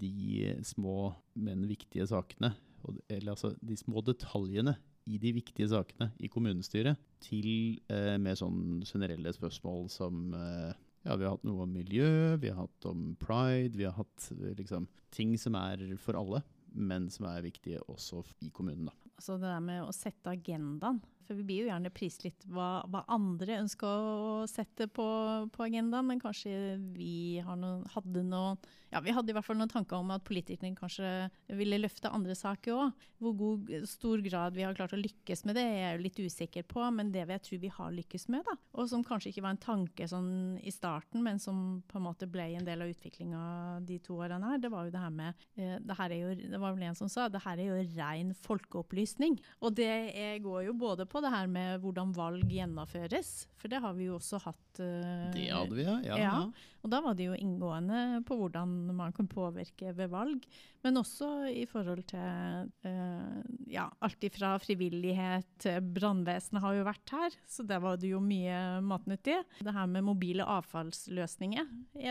de 0.01 0.56
små, 0.68 1.13
men 1.39 1.68
viktige 1.69 2.07
sakene, 2.09 2.53
eller 3.12 3.36
altså 3.36 3.53
de 3.59 3.75
små 3.80 4.03
detaljene 4.07 4.77
i 5.09 5.18
de 5.21 5.31
viktige 5.39 5.69
sakene 5.71 6.12
i 6.21 6.30
kommunestyret, 6.31 7.00
til 7.24 7.80
eh, 7.91 8.15
mer 8.21 8.38
sånn 8.39 8.83
generelle 8.88 9.33
spørsmål 9.36 9.89
som 9.91 10.36
eh, 10.38 10.77
ja, 11.06 11.16
vi 11.16 11.25
har 11.25 11.36
hatt 11.36 11.46
noe 11.48 11.66
om 11.66 11.74
miljø, 11.74 12.36
vi 12.42 12.51
har 12.51 12.66
hatt 12.66 12.88
om 12.90 13.13
pride, 13.22 13.78
vi 13.78 13.88
har 13.88 13.96
hatt 13.98 14.30
liksom, 14.60 14.90
ting 15.16 15.38
som 15.40 15.56
er 15.60 15.84
for 16.01 16.19
alle, 16.19 16.44
men 16.75 17.07
som 17.13 17.28
er 17.30 17.46
viktige 17.46 17.81
også 17.88 18.24
i 18.46 18.51
kommunen. 18.54 18.90
Da. 18.90 19.13
Altså 19.19 19.40
det 19.40 19.50
der 19.50 19.63
med 19.63 19.86
å 19.86 19.96
sette 19.96 20.36
agendaen 20.36 21.01
for 21.30 21.38
vi 21.38 21.46
blir 21.46 21.62
jo 21.62 21.70
gjerne 21.70 21.92
prisgitt 21.94 22.46
hva, 22.50 22.81
hva, 22.90 23.04
andre 23.14 23.60
ønsker 23.62 23.86
å 23.86 24.48
sette 24.50 24.88
på, 24.90 25.06
på 25.54 25.66
agendaen, 25.68 26.08
men 26.10 26.22
kanskje 26.22 26.52
vi 26.96 27.38
noen, 27.46 27.84
hadde 27.94 28.26
noen 28.26 28.58
Ja, 28.90 29.04
vi 29.06 29.14
hadde 29.14 29.30
i 29.30 29.36
hvert 29.38 29.46
fall 29.46 29.60
noen 29.60 29.70
tanker 29.70 30.00
om 30.02 30.10
at 30.16 30.26
politikerne 30.26 30.74
kanskje 30.74 31.30
ville 31.54 31.78
løfte 31.78 32.10
andre 32.10 32.34
saker 32.34 32.74
òg. 32.74 33.04
Hvor 33.22 33.36
god, 33.38 33.70
stor 33.86 34.24
grad 34.26 34.56
vi 34.58 34.64
har 34.66 34.74
klart 34.74 34.96
å 34.96 35.00
lykkes 35.00 35.46
med 35.46 35.60
det, 35.60 35.66
er 35.68 35.78
jeg 35.84 35.92
jo 36.00 36.04
litt 36.08 36.22
usikker 36.26 36.66
på, 36.66 36.81
men 36.96 37.12
det 37.14 37.28
vil 37.28 37.36
jeg 37.36 37.46
tro 37.46 37.60
vi 37.62 37.72
har 37.75 37.94
lykkes 37.94 38.25
med. 38.34 38.42
da. 38.48 38.58
Og 38.74 38.90
som 38.90 39.06
kanskje 39.06 39.30
ikke 39.30 39.46
var 39.46 39.54
en 39.54 39.62
tanke 39.62 40.08
sånn 40.10 40.32
i 40.66 40.74
starten, 40.74 41.22
men 41.22 41.38
som 41.44 41.84
på 41.86 42.00
en 42.00 42.08
måte 42.08 42.25
ble 42.32 42.48
en 42.58 42.66
del 42.66 42.82
av 42.82 42.90
utviklinga 42.90 43.44
de 43.86 44.00
to 44.02 44.18
årene 44.18 44.56
her, 44.56 44.64
det 44.64 44.74
var 44.74 44.88
jo 44.88 44.96
det 44.96 45.04
her 45.04 45.14
med 45.14 45.46
eh, 45.60 45.78
det, 45.78 46.00
her 46.00 46.16
er 46.16 46.24
jo, 46.24 46.34
det 46.56 46.64
var 46.64 46.74
vel 46.74 46.88
en 46.90 46.98
som 46.98 47.12
sa 47.12 47.28
det 47.30 47.44
her 47.46 47.62
er 47.62 47.70
jo 47.70 47.86
ren 48.00 48.34
folkeopplysning. 48.48 49.38
Og 49.62 49.78
det 49.78 49.94
går 50.42 50.66
jo 50.70 50.75
både 50.80 51.06
på 51.10 51.19
det 51.24 51.31
her 51.33 51.48
med 51.51 51.83
hvordan 51.83 52.12
valg 52.16 52.50
gjennomføres, 52.51 53.31
for 53.60 53.71
det 53.71 53.81
har 53.83 53.95
vi 53.98 54.10
jo 54.10 54.18
også 54.18 54.39
hatt. 54.44 54.81
Uh, 54.81 55.30
det 55.36 55.48
hadde 55.51 55.77
vi, 55.77 55.86
ja. 55.86 56.00
ja. 56.07 56.18
ja. 56.24 56.33
Og 56.80 56.94
da 56.94 57.01
var 57.04 57.18
det 57.19 57.27
jo 57.27 57.38
inngående 57.38 58.21
på 58.27 58.38
hvordan 58.39 58.75
man 58.95 59.16
kan 59.16 59.27
påvirke 59.30 59.94
ved 59.98 60.12
valg. 60.13 60.45
Men 60.86 61.00
også 61.02 61.30
i 61.52 61.66
forhold 61.70 62.06
til 62.08 62.70
eh, 62.88 63.40
ja, 63.72 63.90
alt 64.06 64.24
ifra 64.24 64.54
frivillighet 64.64 65.48
til 65.66 65.92
brannvesenet 65.96 66.64
har 66.64 66.78
jo 66.78 66.88
vært 66.88 67.16
her, 67.16 67.38
så 67.50 67.66
der 67.68 67.84
var 67.84 68.00
det 68.00 68.14
jo 68.14 68.22
mye 68.24 68.80
matnyttig. 68.86 69.42
Det 69.60 69.76
her 69.76 69.90
med 69.92 70.08
mobile 70.08 70.48
avfallsløsninger 70.48 71.68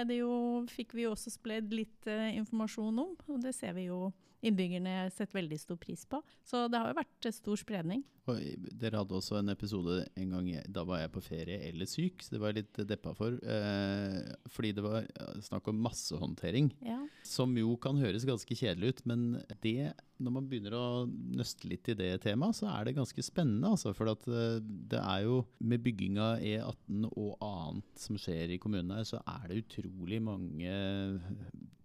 det 0.08 0.20
jo, 0.20 0.32
fikk 0.70 0.94
vi 0.96 1.06
jo 1.06 1.14
også 1.14 1.32
spledd 1.32 1.72
litt 1.74 2.08
eh, 2.10 2.32
informasjon 2.38 3.04
om, 3.04 3.14
og 3.28 3.44
det 3.44 3.54
ser 3.56 3.76
vi 3.78 3.88
jo 3.88 4.08
innbyggerne 4.44 5.08
setter 5.10 5.40
veldig 5.40 5.58
stor 5.58 5.78
pris 5.82 6.04
på. 6.06 6.20
Så 6.46 6.66
det 6.70 6.78
har 6.78 6.92
jo 6.92 6.98
vært 7.00 7.28
stor 7.34 7.58
spredning. 7.58 8.04
Og 8.28 8.38
dere 8.76 9.00
hadde 9.00 9.16
også 9.16 9.38
en 9.38 9.50
episode 9.50 10.02
en 10.20 10.34
gang 10.36 10.50
da 10.70 10.84
var 10.86 11.00
jeg 11.02 11.12
på 11.14 11.22
ferie 11.24 11.58
eller 11.70 11.88
syk, 11.88 12.22
så 12.22 12.34
det 12.34 12.42
var 12.42 12.52
jeg 12.52 12.60
litt 12.60 12.80
deppa 12.90 13.14
for. 13.16 13.38
Eh, 13.40 14.18
fordi 14.52 14.74
det 14.76 14.84
var 14.84 15.08
snakk 15.44 15.70
om 15.72 15.80
massehåndtering. 15.88 16.70
Ja. 16.86 17.00
Som 17.26 17.56
jo 17.58 17.74
kan 17.82 17.98
høres 18.00 18.28
ganske 18.28 18.57
kjedelig 18.58 18.92
ut, 18.94 19.04
men 19.08 19.24
det, 19.62 19.92
når 20.18 20.34
man 20.34 20.48
begynner 20.50 20.74
å 20.76 20.86
nøste 21.08 21.68
litt 21.70 21.88
i 21.92 21.96
det 21.98 22.10
temaet, 22.24 22.58
så 22.58 22.68
er 22.72 22.88
det 22.88 22.96
ganske 22.98 23.24
spennende. 23.24 23.72
Altså, 23.74 23.94
for 23.96 24.10
eh, 24.10 24.58
det 24.62 25.00
er 25.00 25.24
jo 25.26 25.40
med 25.60 25.82
bygging 25.84 26.18
av 26.22 26.44
E18 26.44 27.08
og 27.08 27.34
annet 27.44 28.06
som 28.06 28.18
skjer 28.20 28.54
i 28.54 28.60
kommunen 28.62 28.96
her, 28.96 29.06
så 29.08 29.22
er 29.22 29.48
det 29.48 29.62
utrolig 29.64 30.22
mange 30.24 30.78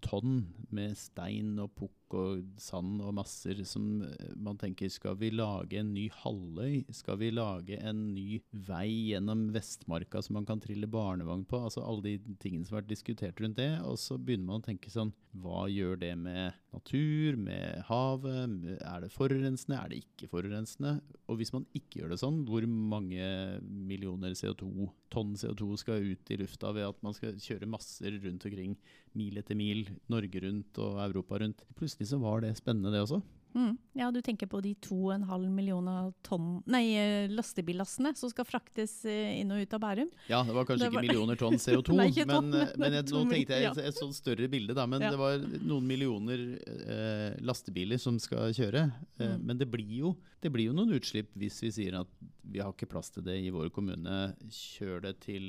tonn 0.03 0.41
med 0.74 0.98
stein 1.00 1.55
og 1.62 1.72
pukk 1.77 2.15
og 2.17 2.41
sand 2.62 3.01
og 3.01 3.13
masser 3.17 3.63
som 3.65 4.03
eh, 4.05 4.34
man 4.36 4.60
tenker 4.62 4.91
skal 4.91 5.15
vi 5.19 5.31
lage 5.34 5.79
en 5.79 5.93
ny 5.96 6.05
halvøy? 6.22 6.84
Skal 6.93 7.19
vi 7.22 7.31
lage 7.34 7.79
en 7.79 8.03
ny 8.13 8.41
vei 8.67 8.88
gjennom 9.13 9.48
Vestmarka 9.55 10.22
som 10.24 10.38
man 10.38 10.48
kan 10.50 10.62
trille 10.63 10.89
barnevogn 10.89 11.46
på? 11.50 11.62
Altså 11.69 11.86
alle 11.86 12.05
de 12.05 12.36
tingene 12.43 12.67
som 12.67 12.77
har 12.77 12.84
vært 12.84 12.93
diskutert 12.93 13.41
rundt 13.41 13.60
det. 13.62 13.72
Og 13.88 13.98
så 14.01 14.19
begynner 14.19 14.51
man 14.51 14.63
å 14.63 14.67
tenke 14.67 14.93
sånn 14.93 15.13
Hva 15.41 15.65
gjør 15.72 15.98
det 16.03 16.13
med 16.19 16.60
natur, 16.75 17.39
med 17.39 17.81
havet? 18.24 18.80
Er 18.82 19.03
det 19.03 19.12
forurensende? 19.13 19.77
Er 19.77 19.92
det 19.92 20.00
ikke 20.03 20.30
forurensende? 20.32 20.94
Og 21.27 21.38
hvis 21.39 21.53
man 21.53 21.65
ikke 21.75 22.01
gjør 22.01 22.13
det 22.13 22.20
sånn, 22.22 22.42
hvor 22.48 22.65
mange 22.68 23.27
millioner 23.62 24.36
CO2, 24.38 24.89
tonn 25.13 25.36
CO2 25.39 25.70
skal 25.82 26.10
ut 26.13 26.34
i 26.34 26.39
lufta 26.39 26.74
ved 26.75 26.88
at 26.88 27.00
man 27.06 27.15
skal 27.18 27.38
kjøre 27.42 27.70
masser 27.70 28.18
rundt 28.24 28.48
omkring 28.50 28.75
mil 29.18 29.38
etter 29.42 29.58
mil, 29.60 29.86
Norge 30.12 30.44
rundt 30.46 30.82
og 30.84 31.00
Europa 31.06 31.42
rundt. 31.44 31.63
Plutselig 31.77 32.10
så 32.10 32.22
var 32.22 32.44
det 32.44 32.56
spennende, 32.60 32.94
det 32.94 33.03
også. 33.06 33.22
Mm. 33.53 33.77
Ja, 33.98 34.10
du 34.12 34.22
tenker 34.25 34.50
på 34.50 34.62
de 34.65 34.74
2,5 34.81 35.50
millioner 35.53 36.12
tonn, 36.25 36.57
nei, 36.65 36.86
lastebillassene 37.29 37.83
lastebillastene 37.83 38.13
som 38.15 38.29
skal 38.29 38.45
fraktes 38.45 39.05
eh, 39.05 39.39
inn 39.41 39.51
og 39.51 39.62
ut 39.62 39.74
av 39.74 39.81
Bærum. 39.83 40.10
Ja, 40.27 40.41
det 40.43 40.55
var 40.55 40.65
kanskje 40.65 40.88
det 40.88 40.93
var... 40.93 41.03
ikke 41.03 41.13
millioner 41.13 41.39
tonn 41.39 41.57
CO2, 41.65 41.98
nei, 41.98 42.10
tonn, 42.13 42.50
men, 42.50 42.50
men, 42.51 42.74
men 42.79 42.98
jeg, 42.98 43.07
nå 43.12 43.24
tenkte 43.29 43.60
jeg 43.60 43.72
et, 43.72 43.81
et 43.89 44.00
sånn 44.00 44.13
større 44.15 44.50
bilde. 44.51 44.75
Da, 44.77 44.86
men 44.89 45.03
ja. 45.03 45.13
det 45.13 45.19
var 45.22 45.38
noen 45.63 45.88
millioner 45.88 46.45
eh, 46.63 47.29
lastebiler 47.43 48.01
som 48.01 48.19
skal 48.22 48.53
kjøre. 48.55 48.88
Eh, 49.19 49.33
mm. 49.33 49.43
Men 49.43 49.62
det 49.62 49.69
blir, 49.72 49.93
jo, 50.00 50.15
det 50.43 50.53
blir, 50.53 50.69
jo, 50.72 50.77
noen 50.77 50.95
utslipp 50.98 51.33
hvis 51.39 51.62
vi 51.65 51.74
sier 51.81 52.00
at 52.01 52.24
vi 52.43 52.59
har 52.59 52.73
ikke 52.73 52.89
plass 52.91 53.12
til 53.13 53.23
det 53.25 53.38
i 53.39 53.51
vår 53.53 53.69
kommune. 53.73 54.33
Kjør 54.51 55.05
det 55.05 55.13
til 55.23 55.45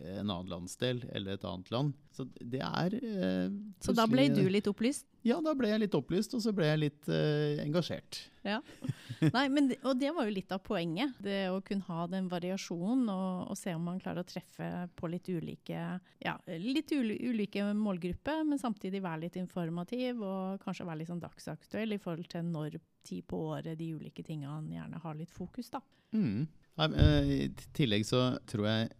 en 0.00 0.30
annen 0.30 0.48
landsdel 0.50 1.02
eller 1.12 1.36
et 1.36 1.46
annet 1.46 1.70
land. 1.72 1.92
Så 2.16 2.26
det 2.40 2.62
er 2.64 2.96
eh, 2.96 3.52
Så 3.84 3.94
da 3.96 4.06
ble 4.10 4.26
du 4.32 4.42
litt 4.50 4.68
opplyst? 4.70 5.06
Ja, 5.26 5.36
da 5.44 5.52
ble 5.56 5.68
jeg 5.68 5.82
litt 5.82 5.94
opplyst, 5.96 6.32
og 6.36 6.40
så 6.40 6.52
ble 6.56 6.70
jeg 6.70 6.80
litt 6.80 7.10
eh, 7.12 7.60
engasjert. 7.60 8.22
Ja. 8.46 8.58
Nei, 9.36 9.44
men, 9.52 9.68
og 9.84 9.98
det 10.00 10.14
var 10.16 10.26
jo 10.26 10.34
litt 10.34 10.52
av 10.56 10.62
poenget. 10.64 11.12
Det 11.20 11.50
å 11.52 11.60
kunne 11.64 11.84
ha 11.90 12.06
den 12.10 12.30
variasjonen 12.32 13.04
og, 13.12 13.50
og 13.52 13.58
se 13.60 13.74
om 13.76 13.84
man 13.90 14.00
klarer 14.00 14.24
å 14.24 14.28
treffe 14.28 14.70
på 14.96 15.10
litt 15.12 15.28
ulike, 15.28 15.82
ja, 16.24 16.36
litt 16.56 16.94
ulike 16.96 17.68
målgrupper, 17.76 18.46
men 18.48 18.62
samtidig 18.62 19.04
være 19.04 19.26
litt 19.26 19.36
informativ 19.40 20.24
og 20.24 20.64
kanskje 20.64 20.88
være 20.88 21.02
litt 21.02 21.12
sånn 21.12 21.22
dagsaktuell 21.22 21.94
i 21.96 22.00
forhold 22.00 22.32
til 22.32 22.48
når 22.48 22.80
tid 23.06 23.26
på 23.28 23.38
året 23.54 23.78
de 23.78 23.92
ulike 23.96 24.24
tingene 24.26 24.74
gjerne 24.74 25.02
har 25.02 25.18
litt 25.18 25.32
fokus. 25.34 25.70
da. 25.72 25.82
Mm. 26.12 26.48
I 26.80 27.50
tillegg 27.76 28.06
så 28.08 28.38
tror 28.48 28.66
jeg 28.70 28.90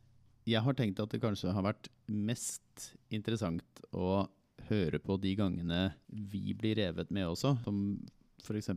jeg 0.50 0.64
har 0.64 0.76
tenkt 0.76 1.00
at 1.02 1.12
det 1.12 1.20
kanskje 1.22 1.52
har 1.54 1.64
vært 1.64 1.90
mest 2.08 2.94
interessant 3.12 3.82
å 3.92 4.24
høre 4.70 5.00
på 5.02 5.16
de 5.20 5.34
gangene 5.38 5.90
vi 6.08 6.54
blir 6.56 6.78
revet 6.78 7.10
med 7.14 7.28
også, 7.28 7.54
som 7.64 8.00
f.eks. 8.40 8.70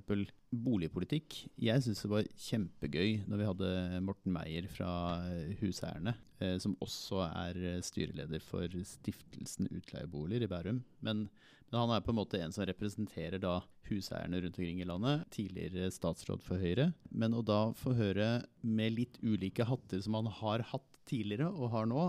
boligpolitikk. 0.52 1.38
Jeg 1.62 1.84
syns 1.86 2.04
det 2.04 2.12
var 2.12 2.30
kjempegøy 2.48 3.24
når 3.30 3.40
vi 3.40 3.48
hadde 3.48 3.72
Morten 4.06 4.36
Meyer 4.36 4.68
fra 4.72 4.92
Huseierne, 5.62 6.16
eh, 6.44 6.58
som 6.62 6.76
også 6.84 7.24
er 7.30 7.82
styreleder 7.86 8.44
for 8.44 8.68
stiftelsen 8.88 9.72
Utleieboliger 9.72 10.46
i 10.46 10.52
Bærum. 10.52 10.84
Men, 11.06 11.28
men, 11.74 11.80
han 11.82 11.96
er 11.96 12.04
på 12.06 12.14
en 12.14 12.20
måte 12.20 12.38
en 12.38 12.52
som 12.54 12.68
representerer 12.70 13.42
da 13.42 13.56
huseierne 13.88 14.44
rundt 14.44 14.58
omkring 14.60 14.82
i 14.84 14.86
landet. 14.86 15.24
Tidligere 15.34 15.90
statsråd 15.90 16.44
for 16.46 16.62
Høyre. 16.62 16.92
Men 17.10 17.34
å 17.34 17.42
da 17.42 17.72
få 17.74 17.96
høre 17.98 18.44
med 18.62 18.94
litt 18.94 19.18
ulike 19.26 19.66
hatter 19.66 20.04
som 20.06 20.20
han 20.20 20.30
har 20.38 20.62
hatt 20.70 20.86
tidligere 21.10 21.50
og 21.50 21.72
har 21.74 21.88
nå, 21.90 22.04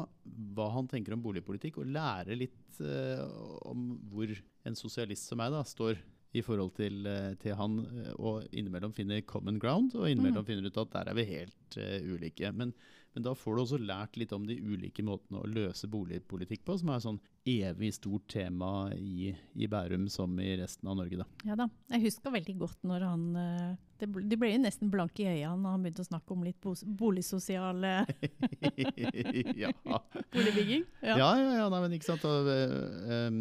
hva 0.54 0.66
han 0.76 0.90
tenker 0.90 1.16
om 1.16 1.23
boligpolitikk, 1.25 1.80
og 1.80 1.88
lære 1.97 2.37
litt 2.37 2.83
uh, 2.85 3.25
om 3.64 3.94
hvor 4.12 4.30
en 4.68 4.76
sosialist 4.76 5.33
som 5.33 5.40
meg 5.40 5.54
da 5.54 5.64
står 5.66 5.97
i 6.35 6.42
forhold 6.42 6.73
til, 6.75 7.04
eh, 7.06 7.33
til, 7.38 7.54
han, 7.54 7.76
eh, 7.87 8.14
og 8.18 8.42
innimellom 8.50 8.90
finner 8.92 9.21
common 9.23 9.61
ground, 9.62 9.92
og 9.94 10.09
innimellom 10.11 10.42
mm. 10.42 10.49
finner 10.49 10.66
ut 10.66 10.80
at 10.83 10.90
der 10.97 11.11
er 11.12 11.14
vi 11.14 11.25
helt 11.28 11.76
uh, 11.78 12.09
ulike. 12.11 12.50
Men, 12.50 12.73
men, 13.14 13.25
da 13.25 13.37
får 13.38 13.54
du 13.54 13.62
også 13.62 13.78
lært 13.78 14.18
litt 14.18 14.35
om 14.35 14.49
de 14.49 14.56
ulike 14.59 15.04
måtene 15.06 15.40
å 15.40 15.50
løse 15.50 15.87
boligpolitikk 15.88 16.64
på, 16.66 16.75
som 16.80 16.90
er 16.90 17.04
sånn 17.04 17.21
evig 17.44 17.92
stort 17.94 18.28
tema 18.32 18.88
i, 18.96 19.32
i 19.54 19.68
Bærum 19.70 20.08
som 20.12 20.38
i 20.40 20.54
resten 20.60 20.88
av 20.88 20.96
Norge. 21.00 21.20
Da. 21.20 21.26
Ja 21.50 21.58
da. 21.58 21.68
Jeg 21.92 22.06
husker 22.08 22.34
veldig 22.34 22.56
godt 22.62 22.86
når 22.88 23.04
han 23.04 23.26
det 24.00 24.08
ble, 24.10 24.24
det 24.26 24.36
ble 24.40 24.50
jo 24.50 24.60
nesten 24.60 24.90
blanke 24.92 25.22
i 25.22 25.28
øynene 25.30 25.62
når 25.62 25.74
han 25.74 25.84
begynte 25.84 26.02
å 26.02 26.08
snakke 26.08 26.34
om 26.34 26.42
litt 26.44 26.66
boligsosiale 26.98 27.92
ja. 29.62 29.70
Boligbygging. 30.34 30.82
Ja, 30.98 31.14
ja, 31.14 31.28
ja, 31.38 31.52
ja 31.60 31.66
nei, 31.70 31.80
men 31.84 31.94
ikke 31.94 32.08
sant. 32.08 32.24
Og, 32.26 32.50
um, 32.50 33.38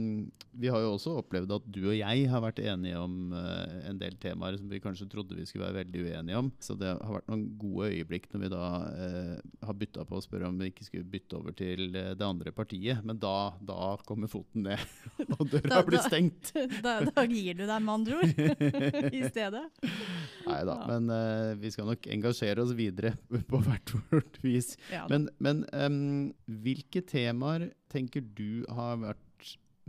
vi 0.62 0.69
har 0.69 0.83
jo 0.83 0.93
også 0.93 1.15
opplevd 1.24 1.55
at 1.57 1.65
du 1.74 1.81
og 1.88 1.98
jeg 1.98 2.27
har 2.29 2.43
vært 2.43 2.62
enige 2.62 3.01
om 3.01 3.33
uh, 3.33 3.65
en 3.89 4.00
del 4.00 4.17
temaer 4.22 4.60
som 4.60 4.69
vi 4.69 4.81
kanskje 4.83 5.10
trodde 5.12 5.38
vi 5.38 5.48
skulle 5.50 5.65
være 5.67 5.81
veldig 5.81 6.05
uenige 6.05 6.43
om. 6.43 6.51
Så 6.62 6.77
det 6.79 6.93
har 6.93 7.17
vært 7.17 7.31
noen 7.31 7.48
gode 7.60 7.89
øyeblikk 7.89 8.29
når 8.31 8.45
vi 8.45 8.53
da 8.53 8.67
uh, 8.86 9.36
har 9.65 9.79
bytta 9.81 10.05
på 10.10 10.19
å 10.19 10.25
spørre 10.25 10.51
om 10.51 10.62
vi 10.62 10.69
ikke 10.69 10.88
skulle 10.88 11.10
bytte 11.15 11.39
over 11.39 11.57
til 11.57 11.89
det 11.93 12.27
andre 12.27 12.53
partiet. 12.53 13.01
Men 13.01 13.17
da, 13.24 13.55
da 13.65 13.93
kommer 14.08 14.32
foten 14.32 14.66
ned, 14.68 14.82
og 15.38 15.46
døra 15.52 15.70
da, 15.70 15.82
blir 15.88 16.04
stengt. 16.06 16.54
Da, 16.84 16.98
da, 17.06 17.24
gir 17.30 17.56
du 17.58 17.64
deg, 17.64 17.78
med 17.86 17.94
andre 17.94 18.18
ord, 18.20 18.34
i 19.20 19.22
stedet. 19.30 19.64
Nei 20.48 20.62
da, 20.68 20.76
ja. 20.76 20.88
men 20.90 21.12
vi 21.62 21.72
skal 21.74 21.88
nok 21.92 22.08
engasjere 22.12 22.64
oss 22.66 22.74
videre 22.78 23.14
på 23.30 23.62
hvert 23.64 23.94
vårt 24.12 24.40
vis. 24.44 24.74
Ja, 24.92 25.06
men, 25.12 25.30
men 25.44 25.64
um, 25.72 26.34
hvilke 26.64 27.04
temaer 27.08 27.70
tenker 27.94 28.26
du 28.36 28.66
har 28.74 28.98
vært 29.02 29.22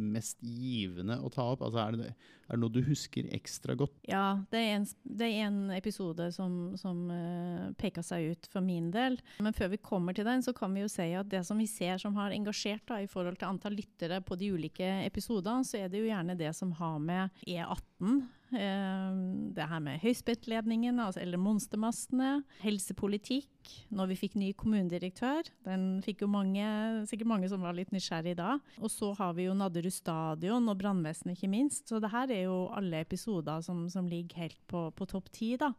mest 0.01 0.41
givende 0.43 1.19
å 1.23 1.31
ta 1.33 1.47
opp? 1.53 1.65
Altså, 1.67 1.81
er, 1.83 1.99
det, 1.99 2.13
er, 2.15 2.53
det, 2.53 2.59
noe 2.61 2.75
du 2.75 2.81
husker 2.87 3.29
ekstra 3.37 3.77
godt? 3.79 3.97
Ja, 4.09 4.41
det 4.53 4.61
er 4.61 4.77
en, 4.79 4.87
det 5.05 5.31
er 5.31 5.49
en 5.49 5.59
episode 5.77 6.31
som, 6.35 6.75
som 6.81 7.05
uh, 7.11 7.73
peker 7.81 8.07
seg 8.07 8.35
ut 8.35 8.49
for 8.53 8.65
min 8.65 8.91
del. 8.95 9.19
Men 9.45 9.57
før 9.57 9.75
vi 9.75 9.83
kommer 9.83 10.17
til 10.17 10.29
den, 10.29 10.45
så 10.45 10.55
kan 10.57 10.75
vi 10.75 10.85
jo 10.85 10.93
si 10.93 11.11
at 11.17 11.31
det 11.33 11.45
som 11.49 11.61
vi 11.61 11.69
ser 11.71 12.01
som 12.03 12.17
har 12.21 12.35
engasjert 12.37 12.87
da, 12.91 13.01
i 13.03 13.11
forhold 13.11 13.41
til 13.41 13.51
antall 13.51 13.79
lyttere 13.79 14.23
på 14.25 14.39
de 14.41 14.53
ulike 14.55 14.89
episodene, 15.05 15.67
så 15.67 15.83
er 15.83 15.93
det 15.93 16.03
jo 16.03 16.11
gjerne 16.11 16.39
det 16.39 16.55
som 16.57 16.75
har 16.81 16.99
med 17.03 17.45
E18 17.47 18.25
Eh, 18.44 18.44
det 18.55 19.67
her 19.71 19.83
med 19.85 20.01
høyspentledningen, 20.03 21.01
altså, 21.03 21.23
eller 21.23 21.41
monstermastene. 21.41 22.31
Helsepolitikk. 22.63 23.51
Når 23.95 24.11
vi 24.11 24.19
fikk 24.21 24.35
ny 24.37 24.51
kommunedirektør. 24.61 25.49
Den 25.65 26.03
fikk 26.05 26.25
jo 26.25 26.31
mange, 26.31 26.65
sikkert 27.09 27.31
mange 27.31 27.49
som 27.51 27.65
var 27.65 27.77
litt 27.77 27.93
nysgjerrige 27.95 28.39
da. 28.41 28.57
Og 28.81 28.93
så 28.93 29.13
har 29.19 29.37
vi 29.39 29.49
jo 29.49 29.57
Nadderud 29.57 29.95
stadion 29.95 30.69
og 30.71 30.81
brannvesenet, 30.81 31.39
ikke 31.39 31.53
minst. 31.53 31.89
Så 31.89 32.01
det 32.03 32.13
her 32.13 32.33
er 32.33 32.45
jo 32.47 32.65
alle 32.75 33.05
episoder 33.05 33.65
som, 33.65 33.87
som 33.93 34.11
ligger 34.11 34.45
helt 34.45 34.61
på, 34.71 34.89
på 34.97 35.09
topp 35.11 35.33
ti, 35.35 35.55
da. 35.61 35.73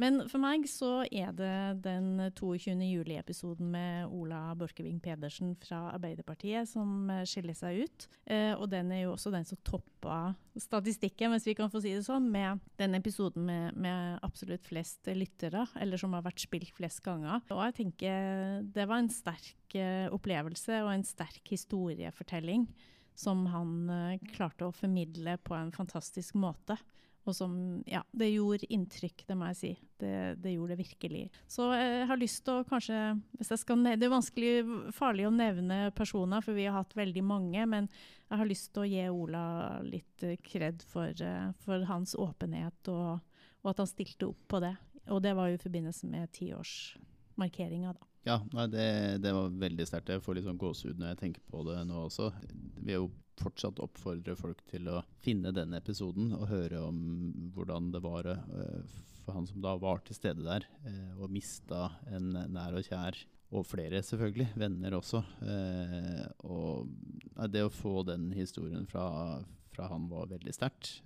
Men 0.00 0.24
for 0.26 0.42
meg 0.42 0.64
så 0.66 1.04
er 1.06 1.30
det 1.38 1.84
den 1.84 2.18
22. 2.34 2.74
juli-episoden 2.82 3.68
med 3.70 4.10
Ola 4.10 4.40
Borchgrevink 4.58 5.04
Pedersen 5.04 5.52
fra 5.62 5.92
Arbeiderpartiet 5.92 6.66
som 6.66 7.10
eh, 7.12 7.22
skiller 7.28 7.54
seg 7.54 7.84
ut. 7.84 8.06
Eh, 8.26 8.52
og 8.56 8.66
den 8.72 8.90
er 8.94 9.04
jo 9.04 9.12
også 9.12 9.30
den 9.34 9.46
som 9.46 9.60
toppa 9.62 10.34
statistikken, 10.58 11.30
hvis 11.34 11.46
vi 11.46 11.54
kan 11.58 11.70
få 11.70 11.82
si 11.84 11.94
det 11.94 12.02
sånn, 12.06 12.26
med 12.34 12.62
den 12.80 12.98
episoden 12.98 13.46
med, 13.46 13.78
med 13.78 14.18
absolutt 14.26 14.66
flest 14.66 15.06
lyttere, 15.14 15.66
eller 15.78 16.00
som 16.00 16.16
har 16.18 16.26
vært 16.26 16.42
spilt 16.42 16.74
flest 16.74 17.04
ganger. 17.06 17.44
Og 17.54 17.62
jeg 17.68 17.78
tenker 17.78 18.66
det 18.74 18.88
var 18.90 19.04
en 19.04 19.12
sterk 19.14 19.78
eh, 19.78 20.08
opplevelse 20.10 20.82
og 20.82 20.90
en 20.90 21.06
sterk 21.06 21.54
historiefortelling 21.54 22.66
som 23.14 23.44
han 23.46 23.70
klarte 24.32 24.66
å 24.66 24.74
formidle 24.74 25.36
på 25.46 25.54
en 25.54 25.68
fantastisk 25.70 26.34
måte. 26.34 26.74
Og 27.24 27.36
som 27.36 27.54
Ja, 27.88 28.02
det 28.12 28.30
gjorde 28.34 28.68
inntrykk, 28.72 29.24
det 29.28 29.36
må 29.38 29.48
jeg 29.52 29.58
si. 29.58 29.72
Det, 30.00 30.14
det 30.44 30.52
gjorde 30.54 30.74
det 30.74 30.84
virkelig. 30.84 31.22
Så 31.48 31.70
jeg 31.72 32.08
har 32.10 32.20
lyst 32.20 32.42
til 32.44 32.60
å 32.60 32.66
kanskje 32.68 33.00
hvis 33.38 33.52
jeg 33.54 33.62
skal 33.62 33.84
Det 33.84 34.06
er 34.06 34.12
vanskelig, 34.12 34.52
farlig 34.96 35.28
å 35.28 35.34
nevne 35.34 35.90
personer, 35.96 36.44
for 36.44 36.56
vi 36.56 36.68
har 36.68 36.76
hatt 36.76 36.96
veldig 36.96 37.24
mange. 37.24 37.66
Men 37.70 37.88
jeg 38.28 38.40
har 38.40 38.50
lyst 38.50 38.72
til 38.74 38.84
å 38.84 38.88
gi 38.90 39.06
Ola 39.08 39.44
litt 39.86 40.26
kred 40.44 40.84
for, 40.88 41.08
eh, 41.08 41.52
for 41.64 41.84
hans 41.88 42.14
åpenhet, 42.18 42.92
og, 42.92 43.20
og, 43.62 43.70
at 43.72 43.84
han 43.84 43.90
stilte 43.90 44.28
opp 44.32 44.48
på 44.48 44.60
det. 44.64 44.74
Og 45.12 45.20
det 45.24 45.34
var 45.36 45.48
jo 45.48 45.58
i 45.58 45.64
forbindelse 45.64 46.08
med 46.08 46.32
tiårsmarkeringa, 46.36 47.94
da. 47.96 48.10
Ja, 48.24 48.38
nei, 48.56 48.64
det, 48.72 48.84
det, 49.20 49.34
var 49.36 49.52
veldig 49.60 49.84
sterkt. 49.84 50.08
Jeg 50.08 50.22
får 50.24 50.38
litt 50.38 50.46
sånn 50.46 50.60
gåsehud 50.60 51.00
når 51.00 51.12
jeg 51.12 51.20
tenker 51.20 51.42
på 51.44 51.60
det 51.68 51.82
nå 51.84 52.06
også. 52.06 52.30
Vi 52.80 52.94
er 52.94 53.02
jo 53.02 53.10
fortsatt 53.40 53.82
oppfordre 53.82 54.36
folk 54.38 54.62
til 54.70 54.88
å 54.92 55.00
finne 55.24 55.52
den 55.54 55.74
episoden 55.76 56.32
og 56.36 56.48
høre 56.50 56.82
om 56.86 56.98
hvordan 57.54 57.90
det 57.94 58.02
var 58.04 58.28
uh, 58.30 58.96
for 59.24 59.38
han 59.38 59.48
som 59.48 59.62
da 59.64 59.74
var 59.80 60.02
til 60.04 60.18
stede 60.18 60.44
der, 60.44 60.66
uh, 60.86 61.22
og 61.22 61.32
mista 61.32 61.88
en 62.12 62.32
nær 62.54 62.78
og 62.78 62.86
kjær. 62.88 63.18
Og 63.54 63.62
flere, 63.68 64.00
selvfølgelig. 64.02 64.48
Venner 64.58 64.96
også. 64.96 65.20
Uh, 65.38 66.24
og 66.50 67.44
det 67.52 67.62
å 67.62 67.70
få 67.70 68.00
den 68.08 68.32
historien 68.34 68.88
fra, 68.90 69.04
fra 69.76 69.86
han 69.92 70.08
var 70.10 70.32
veldig 70.32 70.54
sterkt. 70.56 70.96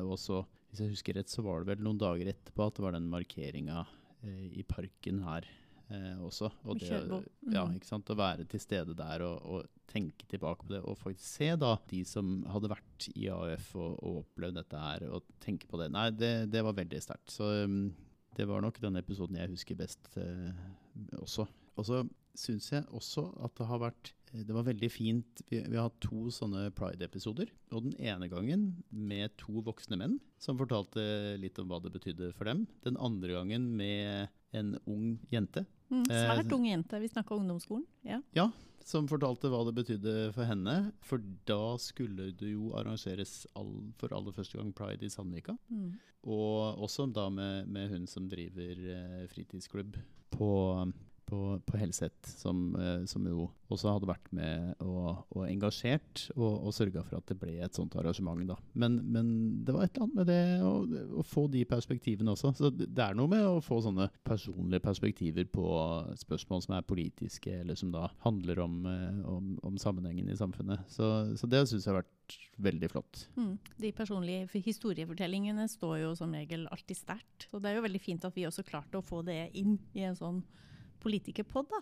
og 0.00 0.14
så, 0.20 0.38
hvis 0.70 0.80
jeg 0.80 0.94
husker 0.94 1.18
rett, 1.18 1.28
så 1.28 1.44
var 1.44 1.60
det 1.60 1.74
vel 1.74 1.84
noen 1.84 2.00
dager 2.00 2.30
etterpå 2.32 2.70
at 2.70 2.78
det 2.78 2.86
var 2.86 2.96
den 2.96 3.10
markeringa 3.12 3.84
i 4.24 4.64
parken 4.68 5.20
her 5.26 5.44
eh, 5.94 6.16
også. 6.26 6.50
Og 6.64 6.80
det, 6.80 7.00
mm. 7.10 7.52
ja, 7.54 7.64
ikke 7.74 7.88
sant? 7.88 8.10
Å 8.10 8.18
være 8.18 8.46
til 8.50 8.62
stede 8.62 8.96
der 8.98 9.26
og, 9.26 9.44
og, 9.44 9.76
tenke 9.90 10.22
tilbake 10.30 10.62
på 10.62 10.70
det, 10.70 10.78
og 10.86 10.94
faktisk 11.00 11.26
se 11.26 11.48
da 11.58 11.72
de 11.90 12.04
som 12.06 12.44
hadde 12.46 12.68
vært 12.70 13.08
i 13.10 13.24
AUF 13.34 13.72
og, 13.74 13.96
og 13.98 14.20
opplevd 14.20 14.60
dette 14.60 14.82
her, 14.84 15.06
og 15.10 15.26
tenke 15.42 15.66
på 15.66 15.80
det. 15.80 15.88
Nei, 15.90 16.04
det, 16.14 16.30
det 16.52 16.62
var 16.62 16.76
veldig 16.76 17.00
sterkt. 17.02 17.32
Så 17.34 17.48
um, 17.66 17.88
det 18.38 18.46
var 18.46 18.62
nok 18.62 18.78
den 18.78 19.00
episoden 19.00 19.40
jeg 19.40 19.50
husker 19.50 19.80
best 19.80 20.12
eh, 20.22 20.60
også. 21.18 21.48
Og 21.74 21.88
så 21.88 22.04
syns 22.38 22.70
jeg 22.72 22.86
også 22.94 23.26
at 23.44 23.54
det 23.58 23.68
har 23.70 23.82
vært 23.82 24.12
eh, 24.32 24.44
det 24.46 24.56
var 24.56 24.68
veldig 24.68 24.90
fint. 24.92 25.42
Vi, 25.50 25.62
vi 25.64 25.78
har 25.78 25.88
hatt 25.88 26.00
to 26.04 26.28
sånne 26.34 26.68
Pride-episoder. 26.76 27.50
Og 27.74 27.88
den 27.88 27.96
ene 27.98 28.30
gangen 28.32 28.70
med 28.90 29.34
to 29.40 29.64
voksne 29.66 29.98
menn 30.00 30.20
som 30.40 30.60
fortalte 30.60 31.02
litt 31.40 31.58
om 31.62 31.70
hva 31.70 31.82
det 31.84 31.94
betydde 31.96 32.32
for 32.36 32.50
dem. 32.50 32.66
Den 32.86 32.98
andre 33.00 33.40
gangen 33.40 33.70
med 33.78 34.30
en 34.56 34.74
ung 34.90 35.20
jente 35.30 35.66
Mm, 35.90 36.04
svært 36.06 36.46
eh, 36.46 36.54
ung 36.54 36.66
jente. 36.68 36.98
Vi 37.02 37.10
snakka 37.10 37.34
ungdomsskolen. 37.34 37.86
Ja. 38.06 38.20
ja. 38.36 38.50
som 38.86 39.08
fortalte 39.10 39.50
hva 39.52 39.60
det 39.66 39.74
betydde 39.76 40.14
for 40.36 40.48
henne. 40.48 40.76
For 41.04 41.22
da 41.50 41.76
skulle 41.82 42.30
det 42.38 42.54
jo 42.54 42.70
arrangeres 42.78 43.44
all, 43.58 43.74
for 44.00 44.14
aller 44.16 44.34
første 44.34 44.58
gang 44.58 44.72
pride 44.76 45.06
i 45.06 45.12
Sandvika. 45.12 45.56
Mm. 45.68 45.98
Og 46.30 46.82
også 46.86 47.08
da 47.10 47.28
med, 47.32 47.68
med 47.68 47.90
hun 47.92 48.06
som 48.10 48.28
driver 48.30 48.80
eh, 48.94 49.26
fritidsklubb 49.32 49.98
på 50.30 50.50
på, 51.30 51.40
på 51.66 51.78
Helset, 51.78 52.18
som, 52.26 52.74
eh, 52.76 53.04
som, 53.10 53.26
jo 53.30 53.46
også 53.70 53.94
hadde 53.94 54.08
vært 54.10 54.30
med 54.34 54.82
og, 54.82 55.22
og 55.30 55.44
engasjert 55.46 56.24
og, 56.34 56.66
og 56.66 56.74
sørga 56.74 57.04
for 57.06 57.20
at 57.20 57.30
det 57.30 57.36
ble 57.38 57.54
et 57.62 57.76
sånt 57.76 57.94
arrangement. 58.00 58.42
da. 58.48 58.56
Men, 58.74 58.98
men 59.14 59.28
det 59.64 59.76
var 59.76 59.86
et 59.86 59.94
eller 59.94 60.08
annet 60.08 60.18
med 60.18 60.30
det 60.30 60.42
å, 60.66 60.74
å, 61.20 61.26
få 61.26 61.46
de 61.52 61.62
perspektivene 61.70 62.34
også. 62.34 62.52
Så 62.58 62.72
det, 62.74 62.90
er 62.98 63.16
noe 63.18 63.30
med 63.30 63.46
å 63.46 63.62
få 63.64 63.78
sånne 63.84 64.10
personlige 64.26 64.82
perspektiver 64.84 65.46
på 65.52 65.66
spørsmål 66.20 66.64
som 66.66 66.76
er 66.78 66.88
politiske, 66.88 67.60
eller 67.62 67.78
som 67.78 67.94
da 67.94 68.08
handler 68.26 68.64
om, 68.66 68.80
eh, 68.90 69.20
om, 69.30 69.54
om 69.66 69.78
sammenhengen 69.80 70.30
i 70.30 70.38
samfunnet. 70.38 70.88
Så, 70.90 71.10
så 71.38 71.50
det 71.50 71.66
syns 71.70 71.86
jeg 71.86 71.94
har 71.94 72.02
vært 72.02 72.38
veldig 72.60 72.90
flott. 72.90 73.26
Mm. 73.36 73.54
De 73.80 73.92
personlige 73.96 74.62
historiefortellingene 74.66 75.66
står 75.70 76.00
jo 76.04 76.14
som 76.18 76.34
regel 76.34 76.66
alltid 76.70 76.98
sterkt. 76.98 77.48
Så 77.50 77.60
det 77.62 77.70
er 77.70 77.78
jo 77.78 77.86
veldig 77.86 78.02
fint 78.02 78.26
at 78.26 78.36
vi 78.36 78.46
også 78.48 78.66
klarte 78.66 79.00
å 79.00 79.06
få 79.06 79.22
det 79.26 79.42
inn 79.58 79.78
i 79.94 80.04
en 80.08 80.18
sånn 80.18 80.42
politikerpod, 81.02 81.70
da. 81.72 81.80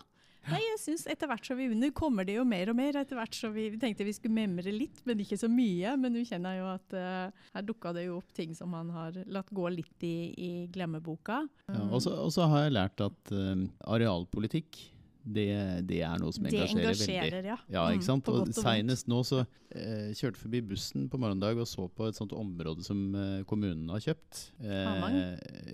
Nei, 0.49 0.59
jeg 0.63 0.79
synes 0.81 1.03
etter 1.11 1.27
hvert 1.29 1.45
så 1.45 1.55
vi 1.57 1.67
Nå 1.75 1.89
kommer 1.95 2.25
det 2.25 2.37
jo 2.37 2.45
mer 2.47 2.71
og 2.71 2.77
mer. 2.79 2.95
etter 2.97 3.17
hvert 3.19 3.35
så 3.35 3.51
Vi, 3.53 3.67
vi 3.73 3.79
tenkte 3.81 4.07
vi 4.07 4.15
skulle 4.15 4.37
memre 4.37 4.71
litt, 4.73 5.01
men 5.05 5.19
ikke 5.21 5.37
så 5.39 5.49
mye. 5.51 5.95
Men 5.99 6.15
nå 6.15 6.23
kjenner 6.27 6.55
jeg 6.55 6.63
jo 6.63 6.69
at 6.71 6.95
uh, 6.95 7.49
her 7.55 7.65
dukka 7.67 7.93
det 7.97 8.05
jo 8.07 8.19
opp 8.21 8.31
ting 8.35 8.55
som 8.57 8.71
man 8.73 8.89
har 8.95 9.19
latt 9.29 9.51
gå 9.53 9.67
litt 9.73 10.07
i, 10.07 10.15
i 10.33 10.51
glemmeboka. 10.73 11.43
Ja, 11.69 11.83
og 11.91 12.31
så 12.33 12.47
har 12.49 12.65
jeg 12.65 12.77
lært 12.77 13.03
at 13.05 13.35
uh, 13.35 13.67
arealpolitikk 13.91 14.79
det, 15.35 15.45
det 15.89 15.99
er 16.05 16.17
noe 16.21 16.33
som 16.35 16.43
Det 16.47 16.53
engasjerer, 16.57 16.85
engasjerer, 16.87 17.35
veldig. 17.37 17.51
ja. 17.51 17.57
Ja, 17.75 17.83
Mm, 17.89 17.97
ikke 17.99 18.07
sant? 18.07 18.27
Mm, 18.29 18.39
Og. 18.41 18.53
Seinest 18.57 19.07
nå 19.11 19.19
så 19.27 19.41
eh, 19.71 20.09
kjørte 20.17 20.41
forbi 20.41 20.61
bussen 20.71 21.07
på 21.11 21.19
morgendag 21.21 21.59
og 21.61 21.67
så 21.69 21.85
på 21.93 22.07
et 22.09 22.17
sånt 22.17 22.33
område 22.33 22.83
som 22.85 23.03
eh, 23.15 23.43
kommunen 23.49 23.89
har 23.93 23.99
kjøpt. 24.03 24.43
Eh, 24.63 24.85
Hamang? 24.89 25.19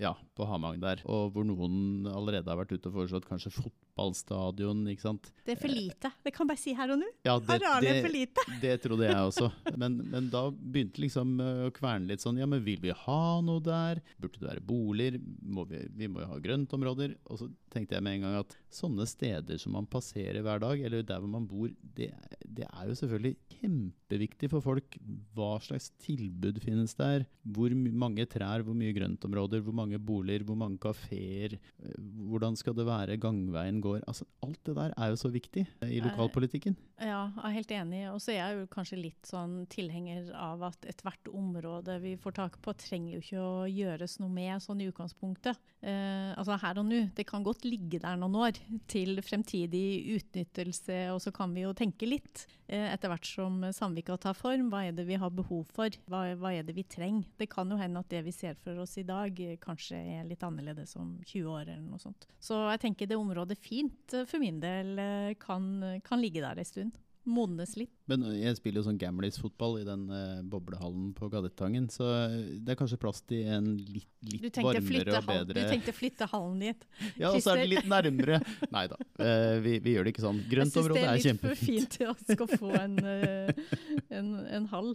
Ja, 0.00 0.14
på 0.36 0.46
Hamang 0.50 0.80
der. 0.82 1.02
Og 1.08 1.32
hvor 1.34 1.44
noen 1.48 2.06
allerede 2.12 2.48
har 2.52 2.60
vært 2.62 2.76
ute 2.76 2.90
og 2.92 2.98
foreslått 3.00 3.28
kanskje 3.30 3.54
fotballstadion, 3.96 4.84
ikke 4.92 5.02
sant. 5.04 5.30
Det 5.46 5.54
er 5.54 5.60
for 5.60 5.72
lite. 5.72 6.10
Det 6.24 6.32
kan 6.34 6.48
bare 6.48 6.60
si 6.60 6.74
her 6.76 6.90
og 6.92 6.98
nå. 7.00 7.08
Ja, 7.24 7.36
det, 7.40 7.56
Arealet 7.56 7.90
er 7.90 8.02
for 8.04 8.12
lite. 8.12 8.44
det 8.64 8.74
trodde 8.84 9.06
jeg 9.08 9.16
også. 9.30 9.48
Men, 9.78 9.96
men 10.12 10.28
da 10.32 10.44
begynte 10.52 11.00
liksom 11.02 11.36
eh, 11.40 11.62
å 11.68 11.72
kverne 11.74 12.10
litt 12.10 12.24
sånn 12.24 12.38
Ja, 12.40 12.48
men 12.50 12.62
vil 12.66 12.80
vi 12.82 12.92
ha 12.92 13.20
noe 13.44 13.62
der? 13.64 14.02
Burde 14.20 14.40
det 14.42 14.48
være 14.50 14.64
boliger? 14.66 15.18
Må 15.42 15.64
vi, 15.70 15.82
vi 15.96 16.08
må 16.12 16.22
jo 16.24 16.30
ha 16.34 16.38
grøntområder. 16.42 17.16
Og 17.30 17.40
så 17.40 17.48
tenkte 17.72 17.96
jeg 17.96 18.04
med 18.06 18.18
en 18.18 18.26
gang 18.26 18.38
at 18.42 18.56
sånne 18.76 19.06
steder 19.08 19.60
som 19.60 19.74
man 19.76 19.88
passerer 19.88 20.42
hver 20.44 20.60
dag, 20.62 20.82
eller 20.84 21.06
der 21.06 21.22
hvor 21.22 21.32
man 21.32 21.46
bor, 21.48 21.70
det, 21.96 22.10
det 22.44 22.66
er 22.68 22.90
jo 22.90 22.96
selvfølgelig 22.98 23.36
kjempeviktig 23.56 24.50
for 24.52 24.64
folk. 24.64 24.98
Hva 25.36 25.54
slags 25.64 25.90
tilbud 26.02 26.60
finnes 26.64 26.96
der? 26.98 27.24
Hvor 27.56 27.72
mange 27.72 28.26
trær, 28.28 28.64
hvor 28.66 28.76
mye 28.76 28.94
grøntområder, 28.96 29.62
hvor 29.64 29.76
mange 29.76 30.00
boliger, 30.02 30.44
hvor 30.48 30.58
mange 30.60 30.80
kafeer? 30.82 31.56
eh, 31.56 31.96
Hvordan 32.26 32.56
skal 32.58 32.74
det 32.76 32.86
være 32.88 33.16
gangveien 33.22 33.78
går? 33.86 34.02
Altså, 34.06 34.28
alt 34.46 34.60
det 34.66 34.76
der 34.76 34.92
er 34.96 35.14
jo 35.14 35.16
så 35.22 35.32
viktig 35.32 35.66
eh, 35.82 35.96
i 35.96 36.02
lokalpolitikken. 36.04 36.76
Ja, 36.96 37.26
jeg 37.28 37.44
er 37.44 37.54
helt 37.58 37.72
enig. 37.76 37.98
Og 38.08 38.20
så 38.24 38.32
er 38.32 38.38
jeg 38.40 38.56
jo 38.56 38.68
kanskje 38.72 38.98
litt 38.98 39.28
sånn 39.28 39.58
tilhenger 39.72 40.30
av 40.32 40.62
at 40.70 40.86
ethvert 40.88 41.28
område 41.28 41.98
vi 42.00 42.14
får 42.20 42.36
tak 42.38 42.56
på, 42.64 42.72
trenger 42.80 43.18
jo 43.18 43.24
ikke 43.24 43.42
å 43.42 43.66
gjøres 43.68 44.16
noe 44.22 44.32
med 44.32 44.64
sånn 44.64 44.80
i 44.80 44.88
utgangspunktet. 44.88 45.60
Eh, 45.84 46.32
altså 46.32 46.56
her 46.62 46.80
og 46.80 46.88
nå. 46.88 47.02
Det 47.16 47.26
kan 47.28 47.44
godt 47.44 47.66
ligge 47.68 48.00
der 48.00 48.16
noen 48.16 48.38
år 48.48 48.60
til 48.88 49.20
fremtidig 49.20 50.16
utnyttelse, 50.16 51.02
og 51.12 51.20
så 51.22 51.32
kan 51.36 51.52
vi 51.52 51.66
jo 51.66 51.74
tenke 51.76 52.08
litt 52.08 52.46
eh, 52.66 52.88
etter 52.92 53.12
hvert 53.12 53.28
som 53.28 53.60
Samvika 53.76 54.16
tar 54.20 54.36
form. 54.38 54.70
Hva 54.72 54.86
er 54.86 54.96
det 54.96 55.06
vi 55.08 55.18
har 55.20 55.34
behov 55.34 55.66
for? 55.76 55.92
Hva, 56.10 56.22
hva 56.40 56.52
er 56.56 56.66
det 56.66 56.74
vi 56.76 56.86
trenger? 56.88 57.28
Det 57.38 57.50
kan 57.52 57.70
jo 57.70 57.78
hende 57.80 58.02
at 58.02 58.10
det 58.12 58.24
vi 58.26 58.34
ser 58.34 58.56
for 58.62 58.80
oss 58.82 58.96
i 58.98 59.06
dag, 59.06 59.36
eh, 59.40 59.58
kanskje 59.62 60.00
er 60.00 60.26
litt 60.28 60.44
annerledes 60.46 60.96
om 60.96 61.16
20 61.26 61.52
år 61.52 61.66
eller 61.68 61.84
noe 61.84 62.02
sånt. 62.02 62.28
Så 62.40 62.58
jeg 62.72 62.82
tenker 62.86 63.10
det 63.10 63.20
området 63.20 63.58
fint 63.60 64.16
eh, 64.16 64.26
for 64.28 64.42
min 64.42 64.62
del 64.62 64.96
eh, 65.02 65.34
kan, 65.40 66.00
kan 66.06 66.22
ligge 66.22 66.44
der 66.44 66.58
en 66.58 66.72
stund. 66.72 66.85
Modnes 67.26 67.74
litt. 67.78 67.90
Men 68.10 68.22
jeg 68.38 68.56
spiller 68.58 68.80
jo 68.80 68.86
sånn 68.86 68.98
Gamlis-fotball 69.00 69.80
i 69.80 69.86
den 69.86 70.04
uh, 70.12 70.42
boblehallen 70.46 71.08
på 71.16 71.28
Gadettangen, 71.32 71.88
så 71.92 72.06
eh, 72.14 72.36
det 72.62 72.74
er 72.74 72.78
kanskje 72.78 72.98
plass 73.02 73.22
til 73.26 73.48
en 73.50 73.72
litt, 73.80 74.08
litt 74.22 74.60
varmere 74.62 75.18
og 75.18 75.28
bedre 75.28 75.64
du 75.66 75.72
tenkte 75.72 75.94
flytte 75.96 76.28
hallen 76.30 76.62
dit. 76.62 76.86
Ja, 77.20 77.32
og 77.32 77.40
så 77.42 77.54
er 77.54 77.64
det 77.64 77.68
litt 77.74 77.90
nærmere. 77.90 78.40
Nei 78.72 78.86
da, 78.92 78.98
uh, 79.20 79.58
vi, 79.64 79.76
vi 79.82 79.96
gjør 79.96 80.06
det 80.06 80.14
ikke 80.14 80.26
sånn. 80.26 80.40
Grøntområdet 80.50 81.04
er 81.10 81.22
kjempefint. 81.26 81.66
Jeg 81.66 81.82
syns 81.82 81.98
det 81.98 82.06
er 82.06 82.08
er 82.08 82.14
litt 82.14 82.22
for 82.22 82.22
fint 82.22 82.26
til 82.26 82.36
skal 82.36 82.52
få 82.62 82.72
en, 82.80 82.98
uh, 83.02 83.78
en, 84.20 84.32
en 84.60 84.72
hall. 84.74 84.92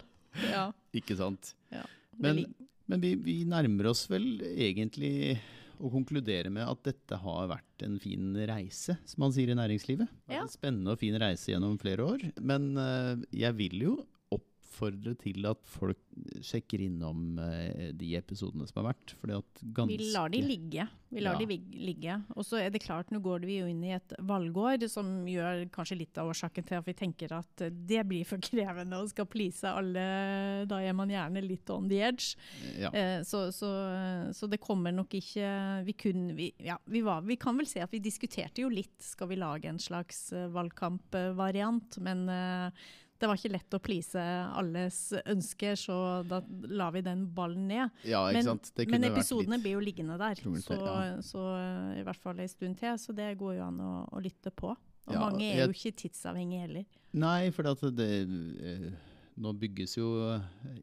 Ja, 0.48 0.70
Ikke 0.96 1.18
sant. 1.20 1.56
Ja, 1.74 1.84
Men, 2.22 2.46
men 2.88 3.04
vi, 3.04 3.16
vi 3.20 3.42
nærmer 3.48 3.92
oss 3.92 4.06
vel 4.12 4.38
egentlig 4.56 5.42
å 5.82 5.92
konkludere 5.92 6.52
med 6.54 6.68
at 6.70 6.84
dette 6.86 7.18
har 7.24 7.50
vært 7.52 7.86
en 7.86 7.98
fin 8.02 8.32
reise, 8.48 8.96
som 9.10 9.26
man 9.26 9.34
sier 9.36 9.52
i 9.52 9.58
næringslivet. 9.58 10.10
Ja. 10.32 10.44
En 10.44 10.52
spennende 10.52 10.96
og 10.96 11.02
fin 11.02 11.18
reise 11.22 11.52
gjennom 11.52 11.78
flere 11.82 12.06
år. 12.06 12.26
Men 12.42 12.72
eh, 12.80 13.28
jeg 13.44 13.58
vil 13.60 13.86
jo 13.88 13.96
oppfordre 14.72 15.14
til 15.20 15.44
at 15.50 15.60
folk 15.68 16.00
sjekker 16.44 16.82
innom 16.88 17.38
eh, 17.40 17.92
de 17.96 18.14
episodene 18.18 18.66
som 18.68 18.82
har 18.82 18.94
vært. 18.94 19.14
Fordi 19.20 19.36
at 19.38 19.62
ganske 19.76 19.98
Vi 20.00 20.10
lar 20.16 20.32
de 20.32 20.40
ligge. 20.44 20.88
Vi 21.12 21.20
lar 21.20 21.36
Ja. 21.36 21.46
de 21.46 21.58
ligge. 21.76 22.16
Og 22.36 22.46
så 22.48 22.60
er 22.64 22.70
det 22.72 22.82
klart, 22.84 23.12
nå 23.12 23.20
går 23.22 23.44
vi 23.44 23.58
jo 23.60 23.68
inn 23.68 23.84
i 23.84 23.92
et 23.96 24.14
valgår, 24.20 24.86
som 24.92 25.26
gjør 25.28 25.66
kanskje 25.72 25.98
litt 26.00 26.18
av 26.18 26.30
årsaken 26.32 26.64
til 26.68 26.78
at 26.80 26.86
vi 26.88 26.94
tenker 26.96 27.34
at 27.36 27.64
det 27.88 28.06
blir 28.08 28.24
for 28.28 28.40
krevende 28.40 28.96
og 29.02 29.10
skal 29.12 29.28
please 29.28 29.64
alle. 29.68 30.66
Da 30.72 30.80
er 30.80 30.94
man 30.96 31.12
gjerne 31.12 31.44
litt 31.44 31.70
on 31.70 31.90
the 31.92 32.00
edge. 32.02 32.36
Ja. 32.80 32.92
Eh, 32.96 33.24
så, 33.28 33.50
så, 33.52 33.72
så 34.34 34.48
det 34.52 34.62
kommer 34.64 34.92
nok 34.96 35.12
ikke 35.20 35.50
Vi, 35.86 35.94
kun, 36.00 36.30
vi, 36.38 36.54
ja, 36.64 36.78
vi, 36.88 37.02
var, 37.04 37.22
vi 37.28 37.36
kan 37.36 37.58
vel 37.60 37.68
se 37.68 37.82
at 37.84 37.92
vi 37.92 38.00
diskuterte 38.00 38.62
jo 38.64 38.70
litt, 38.72 38.96
skal 39.04 39.28
vi 39.32 39.36
lage 39.40 39.68
en 39.68 39.80
slags 39.80 40.32
eh, 40.34 40.48
valgkampvariant, 40.52 41.98
men 42.04 42.26
det 43.22 43.30
var 43.30 43.38
ikke 43.38 43.52
lett 43.54 43.76
å 43.78 43.80
please 43.84 44.22
alles 44.58 45.00
ønsker, 45.30 45.76
så 45.80 45.98
da 46.28 46.42
la 46.74 46.90
vi 46.96 47.04
den 47.06 47.28
ballen 47.38 47.68
ned. 47.70 47.92
ja, 48.04 48.24
ikke 48.32 48.42
Men. 48.42 48.60
Det 48.76 48.88
men 48.90 49.04
episodene 49.12 49.60
blir 49.62 49.78
jo 49.78 49.84
liggende 49.86 50.18
der, 50.18 50.42
så, 50.62 50.78
ja. 50.82 51.22
så 51.26 51.44
eh, 51.60 52.00
i 52.02 52.06
hvert 52.08 52.22
fall 52.22 52.40
en 52.42 52.50
stund 52.52 52.80
til. 52.82 52.98
Så 52.98 53.14
det 53.16 53.30
går 53.40 53.60
jo 53.60 53.68
an 53.68 53.80
å, 53.80 53.92
å 54.12 54.24
lytte 54.24 54.52
på. 54.52 54.74
Og 55.08 55.14
Ja, 55.16 55.20
mange 55.20 55.46
er 55.46 55.58
jeg- 55.62 55.68
jo 55.70 55.74
ikke 55.78 55.98
tidsavhengige 56.04 56.66
heller. 56.68 56.86
Nei, 57.14 57.50
for 57.52 57.68
at 57.72 57.82
det 57.96 58.10
eh, 58.28 58.92
Nå 59.40 59.54
bygges 59.56 59.96
jo 59.96 60.08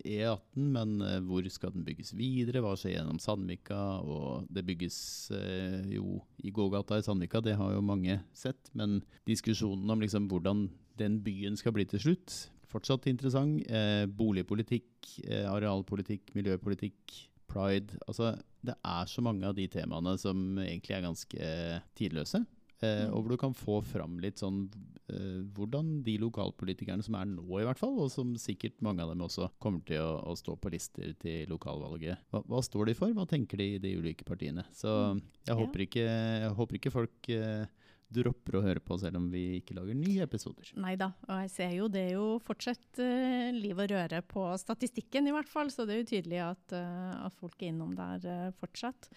E18, 0.07 0.41
men 0.57 0.95
eh, 1.05 1.19
hvor 1.27 1.47
skal 1.53 1.73
den 1.75 1.85
bygges 1.87 2.15
videre? 2.17 2.63
Hva 2.65 2.75
skjer 2.79 2.97
gjennom 2.97 3.21
Sandvika? 3.21 3.79
Og 4.01 4.49
det 4.53 4.65
bygges 4.69 4.99
eh, 5.37 5.85
jo 5.93 6.21
i 6.41 6.53
gågata 6.55 6.99
i 6.99 7.05
Sandvika, 7.05 7.43
det 7.45 7.59
har 7.61 7.75
jo 7.75 7.85
mange 7.85 8.21
sett. 8.37 8.71
Men 8.79 9.03
diskusjonen 9.29 9.91
om 9.93 10.05
liksom 10.05 10.31
hvordan 10.31 10.67
den 10.99 11.21
byen 11.25 11.59
skal 11.61 11.77
bli 11.77 11.87
til 11.89 12.03
slutt, 12.03 12.37
fortsatt 12.69 13.09
interessant. 13.11 13.63
Eh, 13.69 14.05
boligpolitikk, 14.09 14.91
eh, 15.27 15.47
arealpolitikk, 15.49 16.33
miljøpolitikk, 16.39 17.19
pride. 17.49 18.01
Altså, 18.09 18.35
det 18.65 18.77
er 18.85 19.09
så 19.09 19.25
mange 19.25 19.47
av 19.49 19.57
de 19.57 19.69
temaene 19.73 20.17
som 20.21 20.59
egentlig 20.61 20.97
er 20.97 21.05
ganske 21.07 21.53
tidløse. 21.99 22.43
Eh, 22.81 23.09
Mm. 23.09 23.13
og 23.13 23.25
hvor 23.25 23.31
du 23.33 23.37
kan 23.37 23.55
få 23.59 23.81
fram 23.83 24.19
litt 24.23 24.39
sånn 24.39 24.69
eh, 25.11 25.41
hvordan 25.57 26.05
de 26.07 26.17
lokalpolitikerne 26.23 27.03
som 27.03 27.17
er 27.19 27.25
nå, 27.27 27.43
i 27.59 27.65
hvert 27.67 27.79
fall, 27.81 27.97
og 27.99 28.11
som 28.13 28.37
sikkert 28.39 28.81
mange 28.87 29.03
av 29.03 29.09
dem 29.11 29.25
også 29.25 29.49
kommer 29.59 29.83
til 29.85 29.99
å, 29.99 30.13
å 30.31 30.37
stå 30.39 30.55
på 30.61 30.71
lister 30.71 31.11
til 31.19 31.49
lokalvalget. 31.51 32.19
Hva, 32.31 32.45
hva 32.47 32.61
står 32.63 32.87
de 32.87 32.95
for? 32.95 33.11
Hva 33.17 33.27
tenker 33.27 33.59
de 33.59 33.67
i 33.75 33.83
de 33.83 33.97
ulike 33.99 34.23
partiene? 34.29 34.63
Så 34.71 34.89
Mm. 35.17 35.23
jeg, 35.47 35.57
håper 35.59 35.81
ikke, 35.89 36.07
jeg 36.07 36.55
håper 36.55 36.79
ikke 36.79 36.93
folk 36.95 37.29
eh, 37.35 37.67
dropper 38.09 38.57
å 38.57 38.63
høre 38.65 38.81
på 38.81 38.97
selv 39.01 39.17
om 39.17 39.27
vi 39.31 39.59
ikke 39.59 39.75
lager 39.77 39.95
nye 39.99 40.23
episoder. 40.25 40.71
Nei 40.81 40.95
da, 40.97 41.11
og 41.29 41.43
jeg 41.43 41.51
ser 41.51 41.75
jo 41.77 41.89
det 41.93 42.07
er 42.07 42.15
jo 42.15 42.39
fortsatt 42.41 43.03
uh, 43.03 43.51
liv 43.53 43.77
og 43.77 43.91
røre 43.91 44.23
på 44.25 44.47
statistikken 44.57 45.29
i 45.29 45.35
hvert 45.35 45.51
fall, 45.51 45.69
så 45.69 45.85
det 45.85 45.93
er 45.97 46.01
jo 46.05 46.09
tydelig 46.15 46.41
at, 46.47 46.73
uh, 46.73 47.27
at 47.27 47.37
folk 47.37 47.61
er 47.61 47.69
innom 47.75 47.93
der 47.99 48.25
uh, 48.25 48.51
fortsatt. 48.57 49.11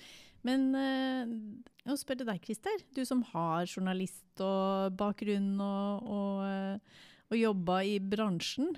Men 0.47 0.71
å 1.89 1.95
må 1.95 1.97
spørre 1.97 2.25
deg, 2.27 2.41
Christer, 2.45 2.83
du 2.93 3.01
som 3.07 3.23
har 3.31 3.65
journalist 3.69 4.41
og 4.45 4.93
og, 5.61 6.05
og, 6.05 6.43
eh, 6.45 7.07
og 7.31 7.39
jobba 7.39 7.77
i 7.87 7.95
bransjen. 8.03 8.73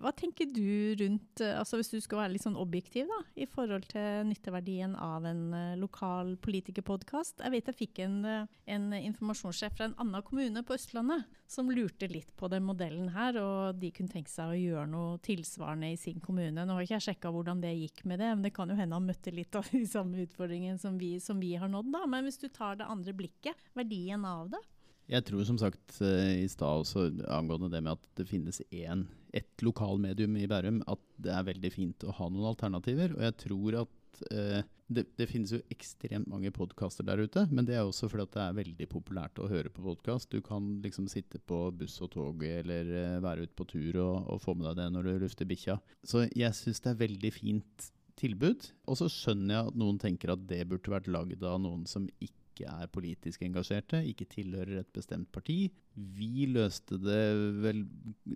Hva 0.00 0.12
tenker 0.16 0.48
du 0.48 0.96
rundt, 0.96 1.42
eh, 1.44 1.58
altså 1.58 1.76
hvis 1.76 1.92
du 1.92 1.98
skal 2.00 2.22
være 2.22 2.34
litt 2.34 2.44
sånn 2.46 2.56
objektiv 2.56 3.10
da, 3.10 3.18
i 3.36 3.46
forhold 3.48 3.84
til 3.92 4.24
nytteverdien 4.30 4.94
av 4.96 5.26
en 5.28 5.42
eh, 5.56 5.74
lokal 5.80 6.36
politikerpodkast? 6.44 7.44
Jeg 7.44 7.52
vet 7.52 7.68
jeg 7.68 7.78
fikk 7.82 8.00
en, 8.06 8.16
eh, 8.24 8.46
en 8.72 8.88
informasjonssjef 8.96 9.76
fra 9.76 9.90
en 9.90 9.98
annen 10.00 10.24
kommune 10.24 10.64
på 10.64 10.78
Østlandet 10.78 11.28
som 11.48 11.68
lurte 11.72 12.08
litt 12.08 12.32
på 12.36 12.48
den 12.52 12.64
modellen 12.64 13.12
her, 13.12 13.36
og 13.40 13.78
de 13.80 13.92
kunne 13.92 14.12
tenke 14.12 14.32
seg 14.32 14.52
å 14.52 14.56
gjøre 14.56 14.88
noe 14.88 15.20
tilsvarende 15.24 15.92
i 15.92 16.00
sin 16.00 16.20
kommune. 16.24 16.64
Nå 16.64 16.76
har 16.76 16.84
ikke 16.84 16.96
jeg 16.96 17.08
sjekka 17.10 17.32
hvordan 17.32 17.60
det 17.64 17.76
gikk 17.76 18.06
med 18.08 18.20
det, 18.24 18.32
men 18.32 18.48
det 18.48 18.54
kan 18.56 18.72
jo 18.72 18.76
hende 18.78 18.96
han 18.96 19.08
møtte 19.08 19.32
litt 19.36 19.56
av 19.56 19.68
de 19.72 19.84
samme 19.88 20.24
utfordringene 20.24 20.80
som 20.80 20.96
vi, 21.00 21.16
som 21.20 21.40
vi 21.40 21.54
har 21.60 21.68
nådd. 21.72 21.92
da. 21.92 22.04
Men 22.08 22.24
hvis 22.24 22.40
du 22.40 22.48
tar 22.48 22.80
det 22.80 22.88
andre 22.88 23.16
blikket, 23.16 23.68
verdien 23.76 24.24
av 24.28 24.48
det? 24.56 24.64
Jeg 25.08 25.24
tror 25.24 25.44
som 25.48 25.58
sagt 25.60 26.00
eh, 26.04 26.42
i 26.44 26.48
stad 26.52 26.82
også 26.82 27.06
angående 27.32 27.70
det 27.72 27.80
med 27.84 27.96
at 27.96 28.08
det 28.18 28.28
finnes 28.28 28.60
én, 28.68 29.06
ett 29.32 29.64
lokalmedium 29.64 30.36
i 30.36 30.48
Bærum, 30.50 30.82
at 30.84 31.00
det 31.16 31.32
er 31.32 31.46
veldig 31.48 31.70
fint 31.72 32.04
å 32.04 32.12
ha 32.18 32.28
noen 32.28 32.50
alternativer. 32.50 33.14
Og 33.16 33.24
jeg 33.24 33.36
tror 33.40 33.78
at 33.86 34.20
eh, 34.28 34.60
det, 34.88 35.06
det 35.16 35.28
finnes 35.30 35.54
jo 35.54 35.62
ekstremt 35.72 36.28
mange 36.28 36.52
podkaster 36.52 37.08
der 37.08 37.22
ute, 37.24 37.46
men 37.48 37.64
det 37.68 37.78
er 37.78 37.88
også 37.88 38.08
fordi 38.12 38.26
at 38.28 38.36
det 38.36 38.44
er 38.44 38.58
veldig 38.60 38.88
populært 38.92 39.40
å 39.40 39.48
høre 39.48 39.72
på 39.72 39.84
podkast. 39.84 40.28
Du 40.32 40.44
kan 40.44 40.74
liksom 40.84 41.08
sitte 41.08 41.40
på 41.40 41.62
buss 41.76 41.96
og 42.04 42.12
tog 42.12 42.44
eller 42.44 42.92
eh, 42.92 43.20
være 43.24 43.48
ute 43.48 43.56
på 43.56 43.68
tur 43.72 44.02
og, 44.04 44.28
og 44.28 44.42
få 44.44 44.56
med 44.58 44.68
deg 44.70 44.82
det 44.82 44.90
når 44.92 45.08
du 45.08 45.24
lufter 45.24 45.48
bikkja. 45.48 45.78
Så 46.04 46.26
jeg 46.28 46.52
syns 46.56 46.84
det 46.84 46.92
er 46.92 47.04
veldig 47.06 47.32
fint 47.32 47.88
tilbud. 48.18 48.72
Og 48.88 49.00
så 49.00 49.08
skjønner 49.12 49.54
jeg 49.54 49.72
at 49.72 49.80
noen 49.80 50.00
tenker 50.02 50.34
at 50.34 50.44
det 50.50 50.66
burde 50.68 50.92
vært 50.92 51.08
lagd 51.08 51.44
av 51.46 51.60
noen 51.64 51.86
som 51.88 52.08
ikke 52.20 52.36
er 52.66 52.90
politisk 52.90 53.44
engasjerte, 53.46 54.00
ikke 54.10 54.26
tilhører 54.32 54.80
et 54.80 54.90
bestemt 54.94 55.30
parti. 55.34 55.68
Vi 55.94 56.48
løste 56.50 56.98
det 57.02 57.22
vel 57.62 57.84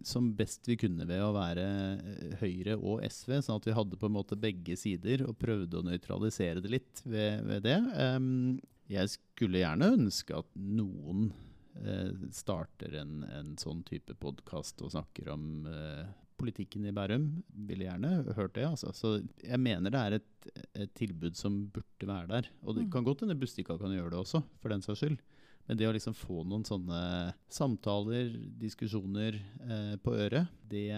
som 0.07 0.31
best 0.39 0.69
vi 0.71 0.77
kunne 0.81 1.07
ved 1.09 1.23
å 1.25 1.33
være 1.35 1.67
eh, 1.97 2.37
Høyre 2.43 2.77
og 2.79 3.03
SV, 3.07 3.41
sånn 3.41 3.59
at 3.59 3.69
vi 3.71 3.77
hadde 3.77 3.99
på 3.99 4.11
en 4.11 4.17
måte 4.19 4.39
begge 4.39 4.77
sider 4.79 5.27
og 5.27 5.39
prøvde 5.41 5.81
å 5.81 5.87
nøytralisere 5.87 6.63
det 6.63 6.75
litt 6.77 7.03
ved, 7.07 7.43
ved 7.49 7.67
det. 7.67 7.79
Um, 7.97 8.61
jeg 8.93 9.15
skulle 9.15 9.63
gjerne 9.63 9.93
ønske 9.97 10.37
at 10.37 10.49
noen 10.59 11.31
eh, 11.83 12.11
starter 12.35 12.99
en, 13.03 13.23
en 13.31 13.55
sånn 13.61 13.83
type 13.89 14.17
podkast 14.21 14.83
og 14.85 14.93
snakker 14.95 15.33
om 15.33 15.69
eh, 15.71 16.05
politikken 16.43 16.85
i 16.91 16.93
Bærum. 16.95 17.29
Ville 17.71 17.87
gjerne 17.89 18.11
hørt 18.37 18.57
det. 18.59 18.67
Altså. 18.69 18.91
Så 18.97 19.15
jeg 19.47 19.61
mener 19.63 19.95
det 19.95 20.01
er 20.03 20.19
et, 20.19 20.51
et 20.85 20.93
tilbud 20.99 21.39
som 21.39 21.63
burde 21.73 22.09
være 22.11 22.29
der. 22.35 22.51
Og 22.67 22.75
det 22.77 22.85
Mm. 22.89 22.91
kan 22.97 23.05
godt 23.07 23.23
hende 23.25 23.39
Bustika 23.39 23.79
kan 23.79 23.95
gjøre 23.95 24.11
det 24.11 24.19
også, 24.25 24.43
for 24.61 24.69
den 24.75 24.83
saks 24.83 25.01
skyld. 25.05 25.19
Men 25.69 25.79
det 25.79 25.87
å 25.87 25.93
liksom 25.95 26.15
få 26.19 26.41
noen 26.43 26.65
sånne 26.67 27.01
samtaler, 27.49 28.33
diskusjoner 28.59 29.37
eh, 29.63 29.93
på 30.03 30.11
øret, 30.19 30.49
det, 30.69 30.89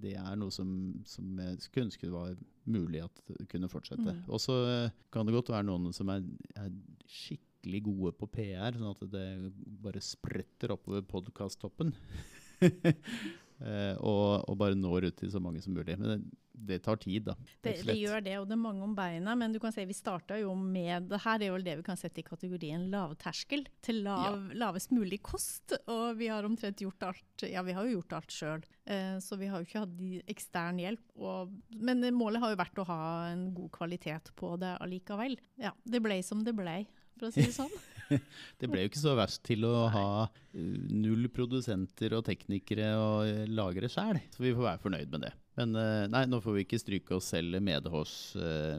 det 0.00 0.12
er 0.14 0.36
noe 0.38 0.54
som, 0.54 0.68
som 1.04 1.32
jeg 1.42 1.56
skulle 1.64 1.88
ønske 1.88 2.06
det 2.06 2.12
var 2.14 2.36
mulig 2.70 3.02
at 3.02 3.24
det 3.26 3.48
kunne 3.50 3.66
fortsette. 3.68 4.14
Mm. 4.14 4.22
Og 4.30 4.38
så 4.40 4.54
eh, 4.70 4.94
kan 5.10 5.26
det 5.26 5.34
godt 5.34 5.50
være 5.50 5.66
noen 5.66 5.90
som 5.92 6.12
er, 6.14 6.22
er 6.62 6.70
skikkelig 7.10 7.82
gode 7.90 8.14
på 8.22 8.30
PR, 8.38 8.78
sånn 8.78 8.94
at 8.94 9.02
det 9.10 9.26
bare 9.82 10.00
spretter 10.04 10.76
oppover 10.78 11.02
podkasttoppen. 11.10 11.90
Eh, 13.62 13.94
og, 14.02 14.48
og 14.50 14.56
bare 14.58 14.78
når 14.78 15.10
ut 15.10 15.20
til 15.20 15.30
så 15.30 15.40
mange 15.42 15.62
som 15.62 15.74
mulig. 15.76 15.94
Men 16.00 16.10
det, 16.10 16.38
det 16.54 16.78
tar 16.84 16.98
tid, 17.02 17.28
da. 17.28 17.36
Det, 17.62 17.76
det 17.86 17.96
gjør 17.98 18.24
det, 18.24 18.34
og 18.40 18.48
det 18.50 18.56
er 18.56 18.62
mange 18.62 18.84
om 18.86 18.94
beina. 18.96 19.36
Men 19.38 19.54
du 19.54 19.60
kan 19.62 19.74
se, 19.74 19.84
vi 19.86 19.96
starta 19.96 20.38
jo 20.40 20.54
med 20.58 21.08
det 21.10 21.20
her 21.24 21.42
er 21.42 21.52
jo 21.52 21.60
det 21.62 21.76
vi 21.80 21.86
kan 21.86 21.98
sette 22.00 22.22
i 22.22 22.26
kategorien 22.26 22.88
lavterskel. 22.92 23.66
Til 23.84 24.02
lav, 24.06 24.50
lavest 24.56 24.94
mulig 24.94 25.20
kost. 25.24 25.76
Og 25.92 26.18
vi 26.20 26.30
har 26.32 26.46
omtrent 26.46 26.82
gjort 26.82 27.10
alt 27.10 27.46
Ja, 27.50 27.64
vi 27.66 27.76
har 27.76 27.86
jo 27.86 27.98
gjort 27.98 28.18
alt 28.18 28.34
sjøl. 28.34 28.66
Eh, 28.90 29.16
så 29.22 29.38
vi 29.40 29.48
har 29.50 29.62
jo 29.62 29.68
ikke 29.68 29.84
hatt 29.86 30.28
ekstern 30.34 30.82
hjelp. 30.82 31.06
Og, 31.20 31.54
men 31.78 32.04
målet 32.16 32.42
har 32.42 32.54
jo 32.54 32.62
vært 32.62 32.82
å 32.82 32.88
ha 32.90 33.00
en 33.30 33.48
god 33.56 33.72
kvalitet 33.78 34.34
på 34.38 34.54
det 34.60 34.76
allikevel. 34.84 35.38
Ja, 35.60 35.74
det 35.84 36.02
ble 36.04 36.20
som 36.26 36.42
det 36.46 36.56
ble, 36.56 36.82
for 37.18 37.30
å 37.30 37.34
si 37.34 37.46
det 37.46 37.54
sånn. 37.60 37.72
Det 38.60 38.70
ble 38.70 38.84
jo 38.84 38.90
ikke 38.90 39.02
så 39.02 39.14
verst 39.18 39.42
til 39.46 39.66
å 39.68 39.86
ha 39.92 40.06
uh, 40.26 40.28
null 40.54 41.28
produsenter 41.34 42.14
og 42.16 42.24
teknikere 42.28 42.92
og 43.00 43.26
uh, 43.26 43.44
lagre 43.50 43.90
sjæl, 43.92 44.20
så 44.34 44.44
vi 44.44 44.54
får 44.54 44.68
være 44.68 44.82
fornøyd 44.84 45.12
med 45.14 45.26
det. 45.26 45.34
Men 45.58 45.76
uh, 45.78 46.06
nei, 46.10 46.24
nå 46.30 46.40
får 46.42 46.56
vi 46.56 46.64
ikke 46.66 46.80
stryke 46.82 47.18
oss 47.18 47.32
selv 47.34 47.60
medhårs 47.64 48.14
uh, 48.38 48.78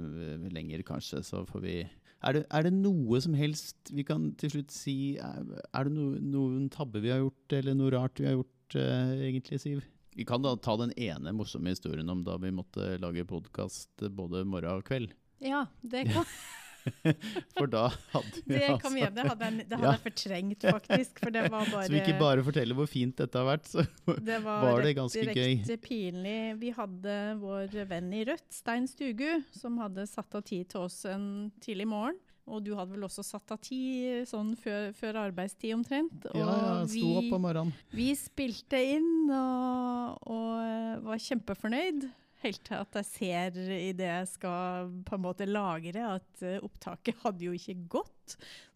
lenger, 0.51 0.83
kanskje. 0.87 1.23
Så 1.25 1.45
får 1.49 1.63
vi 1.63 1.77
er 2.25 2.39
det, 2.39 2.45
er 2.49 2.65
det 2.65 2.73
noe 2.73 3.19
som 3.21 3.35
helst 3.37 3.91
vi 3.93 4.05
kan 4.07 4.31
til 4.39 4.49
slutt 4.55 4.71
si 4.73 4.95
Er, 5.21 5.43
er 5.77 5.85
det 5.85 5.93
no, 5.93 6.07
noen 6.17 6.69
tabber 6.73 7.03
vi 7.03 7.11
har 7.13 7.21
gjort, 7.21 7.57
eller 7.59 7.77
noe 7.77 7.93
rart 7.93 8.21
vi 8.21 8.29
har 8.29 8.39
gjort, 8.39 8.77
uh, 8.79 9.13
egentlig, 9.27 9.61
Siv? 9.61 9.83
Vi 10.15 10.23
kan 10.27 10.43
da 10.43 10.55
ta 10.55 10.77
den 10.79 10.93
ene 10.95 11.33
morsomme 11.35 11.73
historien 11.73 12.09
om 12.09 12.23
da 12.23 12.37
vi 12.39 12.53
måtte 12.55 12.95
lage 13.03 13.27
podkast 13.27 14.05
både 14.15 14.45
morgen 14.47 14.79
og 14.79 14.87
kveld. 14.87 15.11
Ja, 15.43 15.65
det 15.83 16.05
kan, 16.07 16.23
For 17.57 17.67
da 17.71 17.87
hadde 18.13 18.41
vi 18.45 18.59
det 18.59 18.69
kom 18.83 18.97
gjøre. 18.99 19.13
Det 19.15 19.25
hadde 19.29 19.47
jeg, 19.49 19.65
det 19.69 19.77
hadde 19.79 19.87
Ja. 19.87 19.93
jeg 19.95 20.03
fortrengt, 20.05 20.65
faktisk. 20.77 21.19
For 21.23 21.33
det 21.35 21.45
var 21.51 21.65
bare 21.71 21.85
Så 21.87 21.93
vi 21.95 22.01
ikke 22.03 22.19
bare 22.19 22.43
forteller 22.45 22.77
hvor 22.79 22.89
fint 22.91 23.15
dette 23.21 23.41
har 23.41 23.47
vært, 23.49 23.69
så 23.71 23.85
Det 24.29 24.37
var, 24.45 24.61
Var 24.69 24.85
det 24.85 24.93
ganske 24.99 25.25
direkte 25.31 25.77
pinlig. 25.85 26.37
Vi 26.61 26.69
hadde 26.77 27.17
vår 27.41 27.73
venn 27.89 28.13
i 28.13 28.23
Rødt, 28.29 28.47
Stein 28.53 28.87
Stugu, 28.91 29.41
som 29.55 29.77
hadde 29.81 30.05
satt 30.09 30.37
av 30.37 30.45
tid 30.47 30.69
til 30.73 30.85
oss 30.87 31.01
en 31.09 31.27
tidlig 31.63 31.87
morgen. 31.89 32.17
Og 32.45 32.59
du 32.61 32.75
hadde 32.77 32.93
vel 32.93 33.01
også 33.07 33.23
satt 33.25 33.49
av 33.55 33.57
tid 33.65 34.27
sånn 34.29 34.51
før, 34.61 34.91
før 34.93 35.17
arbeidstid 35.23 35.71
omtrent. 35.73 36.27
Og 36.29 36.35
Ja, 36.37 36.45
ja, 36.53 36.75
sto 36.85 37.15
opp 37.17 37.31
om 37.33 37.41
morgenen. 37.47 37.71
vi 37.89 38.11
spilte 38.19 38.77
inn 38.77 39.31
og, 39.33 40.19
og 40.29 41.07
var 41.07 41.23
kjempefornøyd. 41.25 42.05
Helt 42.45 42.61
til 42.61 42.77
at 42.77 42.97
jeg 42.99 43.07
ser 43.09 43.55
i 43.73 43.93
det 43.97 44.05
jeg 44.05 44.27
skal 44.29 44.91
på 45.07 45.17
en 45.17 45.23
måte 45.23 45.47
lagre, 45.49 46.11
at 46.19 46.43
eh, 46.45 46.61
opptaket 46.61 47.23
hadde 47.23 47.47
jo 47.47 47.55
ikke 47.57 47.73
gått. 47.97 48.14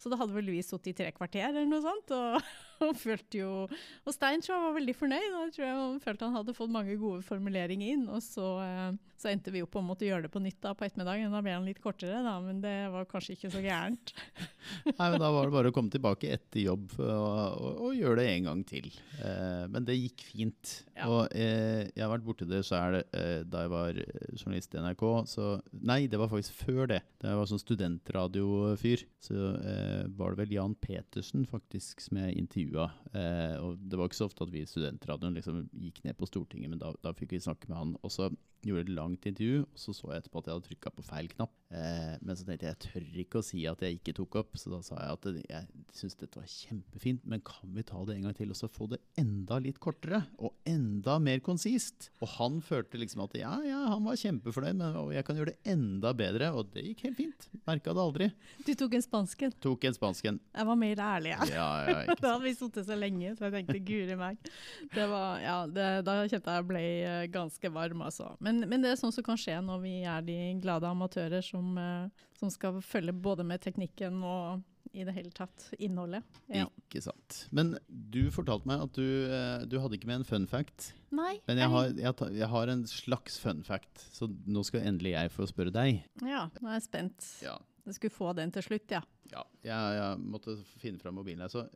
Så 0.00 0.10
da 0.12 0.18
hadde 0.20 0.36
vel 0.36 0.50
vi 0.54 0.62
sittet 0.64 0.92
i 0.92 0.96
tre 1.02 1.10
kvarter 1.16 1.50
eller 1.50 1.68
noe 1.68 1.82
sånt. 1.84 2.12
Og, 2.16 2.50
og 2.86 2.96
følte 2.96 3.42
jo 3.42 3.50
Og 3.68 4.14
Stein 4.14 4.40
tror 4.40 4.56
jeg 4.56 4.64
var 4.64 4.76
veldig 4.78 4.96
fornøyd. 4.96 5.28
og 5.34 5.42
Jeg 5.46 5.54
tror 5.56 5.66
jeg 5.66 6.02
følte 6.06 6.28
han 6.28 6.38
hadde 6.38 6.56
fått 6.56 6.74
mange 6.74 6.96
gode 7.00 7.24
formuleringer 7.26 7.94
inn. 7.96 8.06
Og 8.08 8.22
så, 8.24 8.48
eh, 8.64 8.98
så 9.20 9.32
endte 9.32 9.52
vi 9.52 9.62
opp 9.64 9.74
på 9.74 9.82
å 9.82 9.84
måtte 9.84 10.06
gjøre 10.08 10.26
det 10.26 10.32
på 10.32 10.42
nytt 10.42 10.60
da 10.64 10.72
på 10.76 10.86
ettermiddagen. 10.86 11.34
Da 11.34 11.42
ble 11.44 11.56
han 11.56 11.68
litt 11.68 11.82
kortere, 11.84 12.22
da, 12.24 12.36
men 12.44 12.62
det 12.64 12.76
var 12.94 13.08
kanskje 13.10 13.36
ikke 13.36 13.52
så 13.52 13.64
gærent. 13.64 14.14
Nei, 14.96 15.10
men 15.10 15.18
Da 15.20 15.32
var 15.34 15.48
det 15.48 15.56
bare 15.56 15.72
å 15.72 15.76
komme 15.76 15.92
tilbake 15.92 16.30
etter 16.32 16.64
jobb 16.64 16.94
og, 17.00 17.10
og, 17.10 17.82
å 17.88 17.92
gjøre 17.96 18.22
det 18.22 18.28
en 18.36 18.48
gang 18.50 18.64
til. 18.68 18.88
Eh, 19.20 19.66
men 19.72 19.84
det 19.88 19.98
gikk 19.98 20.24
fint. 20.30 20.74
Ja. 20.96 21.08
Og 21.10 21.36
eh, 21.36 21.88
jeg 21.92 22.04
har 22.04 22.12
vært 22.12 22.26
borti 22.26 22.48
det 22.48 22.62
sjøl 22.66 23.00
eh, 23.02 23.40
da 23.48 23.64
jeg 23.64 23.72
var 23.72 24.00
eh, 24.00 24.34
journalist 24.36 24.74
i 24.74 24.82
NRK. 24.84 25.06
Så, 25.30 25.50
nei, 25.84 26.02
det 26.10 26.20
var 26.20 26.32
faktisk 26.32 26.64
før 26.64 26.90
det. 26.90 27.00
Da 27.20 27.32
jeg 27.32 27.40
var 27.40 27.50
sånn 27.50 27.62
studentradiofyr, 27.62 29.04
så 29.24 29.39
eh, 29.40 30.04
var 30.18 30.34
det 30.34 30.42
vel 30.42 30.54
Jan 30.56 30.74
Petersen 30.78 31.46
faktisk 31.48 32.02
som 32.04 32.20
jeg 32.20 32.38
intervjua. 32.40 32.90
Eh, 33.16 33.56
og 33.62 33.80
det 33.82 33.98
var 33.98 34.10
ikke 34.10 34.20
så 34.20 34.28
ofte 34.30 34.46
at 34.46 34.52
vi 34.54 34.64
i 34.64 34.68
studentradioen 34.68 35.36
liksom 35.38 35.64
gikk 35.72 36.02
ned 36.06 36.18
på 36.18 36.28
Stortinget, 36.30 36.72
men 36.72 36.82
da, 36.82 36.92
da 37.04 37.14
fikk 37.16 37.34
vi 37.36 37.42
snakke 37.44 37.70
med 37.70 37.78
han. 37.78 37.96
Og 38.00 38.14
så 38.14 38.30
gjorde 38.64 38.82
jeg 38.82 38.88
et 38.88 38.96
langt 38.98 39.28
intervju, 39.30 39.64
og 39.66 39.82
så 39.84 39.96
så 39.96 40.12
jeg 40.12 40.24
etterpå 40.24 40.42
at 40.42 40.50
jeg 40.50 40.56
hadde 40.56 40.68
trykka 40.68 40.94
på 40.96 41.06
feil 41.06 41.32
knapp. 41.34 41.54
Eh, 41.70 42.14
men 42.20 42.36
så 42.38 42.46
tenkte 42.46 42.66
jeg 42.66 42.76
jeg 42.76 42.82
tør 42.86 43.20
ikke 43.24 43.40
å 43.40 43.46
si 43.46 43.64
at 43.70 43.82
jeg 43.84 43.98
ikke 43.98 44.14
tok 44.20 44.38
opp, 44.42 44.58
så 44.60 44.72
da 44.72 44.80
sa 44.84 44.98
jeg 45.00 45.16
at 45.16 45.28
jeg 45.50 45.84
syns 45.96 46.18
dette 46.20 46.38
var 46.38 46.48
kjempefint, 46.50 47.24
men 47.26 47.42
kan 47.46 47.72
vi 47.74 47.84
ta 47.86 48.02
det 48.06 48.16
en 48.16 48.28
gang 48.28 48.36
til 48.38 48.52
og 48.54 48.58
så 48.58 48.70
få 48.70 48.88
det 48.92 49.00
enda 49.20 49.58
litt 49.62 49.80
kortere? 49.82 50.22
Og 50.38 50.54
enda 50.68 51.18
mer 51.22 51.42
konsist? 51.44 52.10
Og 52.22 52.30
han 52.36 52.60
følte 52.64 53.00
liksom 53.00 53.24
at 53.26 53.34
ja, 53.40 53.52
ja, 53.66 53.80
han 53.90 54.06
var 54.06 54.20
kjempefornøyd, 54.20 54.78
men 54.78 55.00
jeg 55.14 55.26
kan 55.26 55.40
gjøre 55.40 55.54
det 55.54 55.74
enda 55.74 56.14
bedre, 56.16 56.52
og 56.54 56.70
det 56.74 56.86
gikk 56.88 57.04
helt 57.08 57.18
fint. 57.18 57.48
Merka 57.66 57.94
det 57.96 58.04
aldri. 58.06 58.30
Du 58.66 58.72
tok 58.78 58.96
en 58.98 59.06
spansken. 59.06 59.54
Tok 59.62 59.88
en 59.90 59.98
spansken. 59.98 60.40
Jeg 60.54 60.70
var 60.70 60.80
mer 60.80 61.04
ærlig, 61.10 61.34
jeg. 61.34 61.52
Ja, 61.56 61.68
ja, 61.86 61.98
ja 62.06 62.18
Da 62.20 62.34
hadde 62.36 62.46
vi 62.46 62.54
sittet 62.56 62.86
så 62.86 62.98
lenge, 62.98 63.34
så 63.34 63.48
jeg 63.48 63.56
tenkte 63.58 63.82
guri 63.90 64.18
meg. 64.18 64.50
Det 64.94 65.06
var, 65.10 65.38
ja, 65.42 65.58
det, 65.70 65.88
da 66.06 66.18
kjente 66.30 66.54
jeg 66.54 66.60
jeg 66.60 66.68
ble 66.68 66.82
eh, 67.06 67.26
ganske 67.32 67.72
varm, 67.72 68.04
altså. 68.04 68.30
Men, 68.44 68.62
men 68.68 68.84
det 68.84 68.92
er 68.92 69.00
sånn 69.00 69.14
som 69.14 69.24
kan 69.26 69.38
skje 69.40 69.56
når 69.64 69.82
vi 69.84 69.94
er 70.08 70.24
de 70.26 70.36
glade 70.62 70.88
amatører 70.88 71.44
som, 71.44 71.59
eh, 71.80 72.26
som 72.38 72.52
skal 72.52 72.80
følge 72.84 73.14
både 73.16 73.46
med 73.46 73.62
teknikken 73.64 74.22
og 74.26 74.64
i 74.96 75.04
det 75.06 75.14
hele 75.14 75.30
tatt 75.34 75.68
innholdet. 75.78 76.24
Ja. 76.50 76.66
Ikke 76.82 77.02
sant. 77.04 77.44
Men 77.54 77.76
du 77.86 78.24
fortalte 78.34 78.66
meg 78.70 78.82
at 78.86 78.96
du, 78.96 79.06
eh, 79.30 79.66
du 79.70 79.78
hadde 79.82 79.98
ikke 79.98 80.10
med 80.10 80.22
en 80.22 80.28
fun 80.28 80.48
fact. 80.50 80.92
Nei. 81.14 81.36
Men 81.46 81.62
jeg 81.62 81.72
har, 81.74 81.92
jeg, 81.94 82.30
jeg 82.40 82.50
har 82.54 82.72
en 82.72 82.84
slags 82.90 83.38
fun 83.42 83.62
fact, 83.66 84.06
så 84.16 84.28
nå 84.28 84.64
skal 84.66 84.86
endelig 84.90 85.14
jeg 85.14 85.34
få 85.34 85.46
spørre 85.50 85.74
deg. 85.74 86.02
Ja, 86.24 86.48
nå 86.58 86.72
er 86.72 86.78
jeg 86.80 86.88
spent. 86.88 87.30
Ja. 87.44 87.56
Jeg 87.86 87.96
skulle 87.96 88.14
få 88.14 88.34
den 88.36 88.52
til 88.54 88.66
slutt, 88.66 88.92
ja. 88.92 89.00
Ja, 89.30 89.44
jeg, 89.62 89.94
jeg 89.94 90.22
måtte 90.26 90.56
finne 90.82 90.98
fram 90.98 91.14
mobilen 91.20 91.44
Altså. 91.44 91.68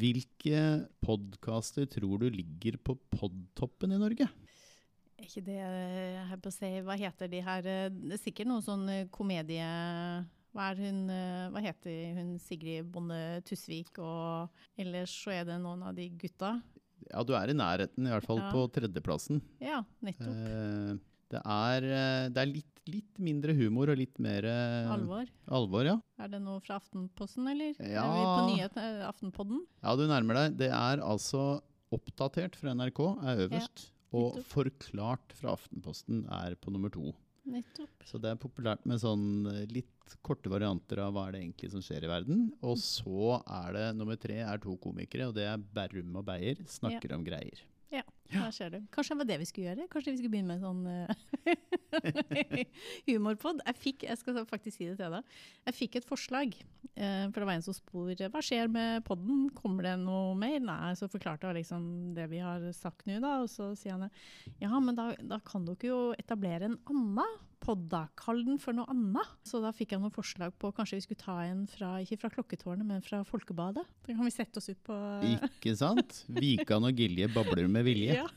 Hvilke 0.00 0.60
podkaster 1.00 1.88
tror 1.88 2.20
du 2.20 2.28
ligger 2.28 2.76
på 2.84 2.98
podtoppen 3.14 3.96
i 3.96 4.00
Norge? 4.00 4.28
Er 5.20 5.26
ikke 5.28 5.42
det 5.44 5.56
jeg 5.60 6.26
holdt 6.30 6.42
på 6.46 6.50
å 6.50 6.54
si, 6.56 6.68
Hva 6.86 6.94
heter 6.96 7.28
de 7.28 7.40
her 7.44 7.66
eh, 7.68 7.88
Det 7.92 8.16
er 8.16 8.22
sikkert 8.22 8.48
noen 8.50 8.64
sånn 8.64 8.86
eh, 8.92 9.06
komedie... 9.12 9.66
Hva, 10.50 10.72
hun, 10.74 11.04
eh, 11.14 11.44
hva 11.54 11.60
heter 11.62 12.16
hun 12.16 12.30
Sigrid 12.42 12.88
Bonde 12.90 13.18
Tusvik, 13.46 14.00
og 14.02 14.48
ellers 14.82 15.12
så 15.14 15.30
er 15.36 15.44
det 15.46 15.60
noen 15.62 15.84
av 15.86 15.94
de 15.94 16.08
gutta? 16.18 16.56
Ja, 17.06 17.22
du 17.22 17.30
er 17.38 17.52
i 17.52 17.54
nærheten, 17.54 18.02
i 18.02 18.10
hvert 18.10 18.26
fall 18.26 18.40
Ja. 18.42 18.48
på 18.50 18.64
tredjeplassen. 18.74 19.38
Ja, 19.62 19.84
nettopp. 20.02 20.26
Eh, 20.26 20.98
det 21.30 21.42
er, 21.44 21.86
eh, 21.86 22.24
det 22.34 22.42
er 22.42 22.50
litt, 22.50 22.82
litt 22.90 23.20
mindre 23.22 23.54
humor 23.54 23.92
og 23.94 24.00
litt 24.02 24.18
mer 24.18 24.42
eh, 24.50 24.90
Alvor. 24.90 25.30
alvor, 25.46 25.86
ja. 25.86 25.94
Er 26.18 26.34
det 26.34 26.42
noe 26.42 26.58
fra 26.66 26.80
Aftenposten, 26.82 27.46
eller? 27.46 27.78
Ja. 27.78 28.02
Er 28.08 28.18
vi 28.18 28.26
på 28.26 28.42
nyhet, 28.50 28.76
eh, 28.82 29.06
Aftenpodden? 29.06 29.62
Ja, 29.84 29.94
du 29.94 30.02
nærmer 30.10 30.34
deg. 30.42 30.58
Det 30.64 30.72
er 30.74 30.98
altså 31.06 31.60
oppdatert 31.94 32.58
fra 32.58 32.74
NRK, 32.74 33.04
er 33.22 33.46
øverst. 33.46 33.86
Og 34.10 34.36
nettopp. 34.36 34.52
forklart 34.52 35.34
fra 35.38 35.54
Aftenposten 35.56 36.24
er 36.42 36.56
på 36.60 36.72
nummer 36.74 36.92
to. 36.92 37.12
Nettopp. 37.50 38.04
Så 38.06 38.20
det 38.20 38.32
er 38.32 38.40
populært 38.40 38.84
med 38.88 39.00
sånn 39.02 39.48
eh, 39.50 39.64
litt 39.70 40.16
korte 40.26 40.50
varianter 40.52 41.00
av 41.04 41.14
hva 41.14 41.28
er 41.28 41.36
det 41.36 41.42
egentlig 41.44 41.70
som 41.72 41.84
skjer 41.84 42.06
i 42.06 42.10
verden. 42.10 42.46
Og 42.66 42.78
så 42.82 43.38
er 43.40 43.76
det 43.76 43.86
nummer 43.98 44.18
tre 44.20 44.40
er 44.44 44.62
to 44.62 44.76
komikere, 44.82 45.30
og 45.30 45.36
det 45.38 45.46
er 45.48 45.62
Berrum 45.76 46.18
og 46.20 46.26
Beyer 46.28 46.62
snakker 46.68 47.14
om 47.16 47.26
greier. 47.26 47.62
Der 48.30 48.52
ser 48.54 48.70
du. 48.70 48.78
Kanskje 48.94 49.14
det 49.14 49.20
var 49.20 49.28
det 49.30 49.38
vi 49.40 49.48
skulle 49.48 49.70
gjøre? 49.70 49.86
Kanskje 49.90 50.12
vi 50.12 50.20
skulle 50.20 50.34
begynne 50.34 50.50
med 50.50 50.60
en 50.60 50.66
sånn 50.68 50.84
uh, 50.90 52.64
humorpod? 53.08 53.62
Jeg 53.66 53.78
fikk, 53.80 54.06
jeg 54.06 54.20
skal 54.20 54.40
faktisk 54.48 54.76
si 54.76 54.88
det 54.90 54.98
til 55.00 55.16
deg, 55.16 55.36
jeg 55.68 55.78
fikk 55.78 55.98
et 56.00 56.08
forslag. 56.08 56.54
Uh, 56.94 57.26
for 57.30 57.40
det 57.40 57.48
var 57.48 57.56
en 57.56 57.66
som 57.66 57.76
spor 57.76 58.10
hva 58.10 58.44
skjer 58.44 58.70
med 58.72 59.04
podden, 59.08 59.48
kommer 59.56 59.88
det 59.88 59.96
noe 60.04 60.34
mer? 60.38 60.58
Nei, 60.62 60.94
så 60.98 61.10
forklarte 61.10 61.50
jeg 61.50 61.62
liksom 61.62 61.84
det 62.16 62.30
vi 62.32 62.42
har 62.44 62.64
sagt 62.76 63.06
nå, 63.10 63.18
da. 63.22 63.40
Og 63.44 63.50
så 63.52 63.72
sier 63.78 63.98
han 63.98 64.10
ja, 64.62 64.72
men 64.78 64.98
da, 64.98 65.12
da 65.20 65.40
kan 65.46 65.66
dere 65.68 65.90
jo 65.90 66.00
etablere 66.20 66.70
en 66.70 66.78
annen 66.90 67.40
pod, 67.62 67.86
da. 67.92 68.04
Kall 68.18 68.42
den 68.46 68.58
for 68.62 68.76
noe 68.76 68.88
annet. 68.90 69.34
Så 69.46 69.60
da 69.62 69.72
fikk 69.76 69.94
jeg 69.94 70.02
noen 70.02 70.14
forslag 70.14 70.54
på 70.60 70.72
kanskje 70.76 70.98
vi 70.98 71.04
skulle 71.04 71.22
ta 71.22 71.36
en 71.46 71.66
fra, 71.70 71.92
ikke 72.02 72.18
fra 72.22 72.32
Klokketårnet, 72.34 72.86
men 72.88 73.04
fra 73.04 73.22
Folkebadet. 73.28 73.84
Da 74.06 74.16
kan 74.16 74.26
vi 74.26 74.34
sette 74.34 74.60
oss 74.60 74.70
ut 74.72 74.80
på 74.86 74.96
Ikke 75.36 75.76
sant? 75.78 76.22
Vikan 76.40 76.88
og 76.88 77.00
Gilje 77.00 77.30
babler 77.32 77.70
med 77.70 77.86
vilje. 77.88 78.22
Ja. 78.22 78.28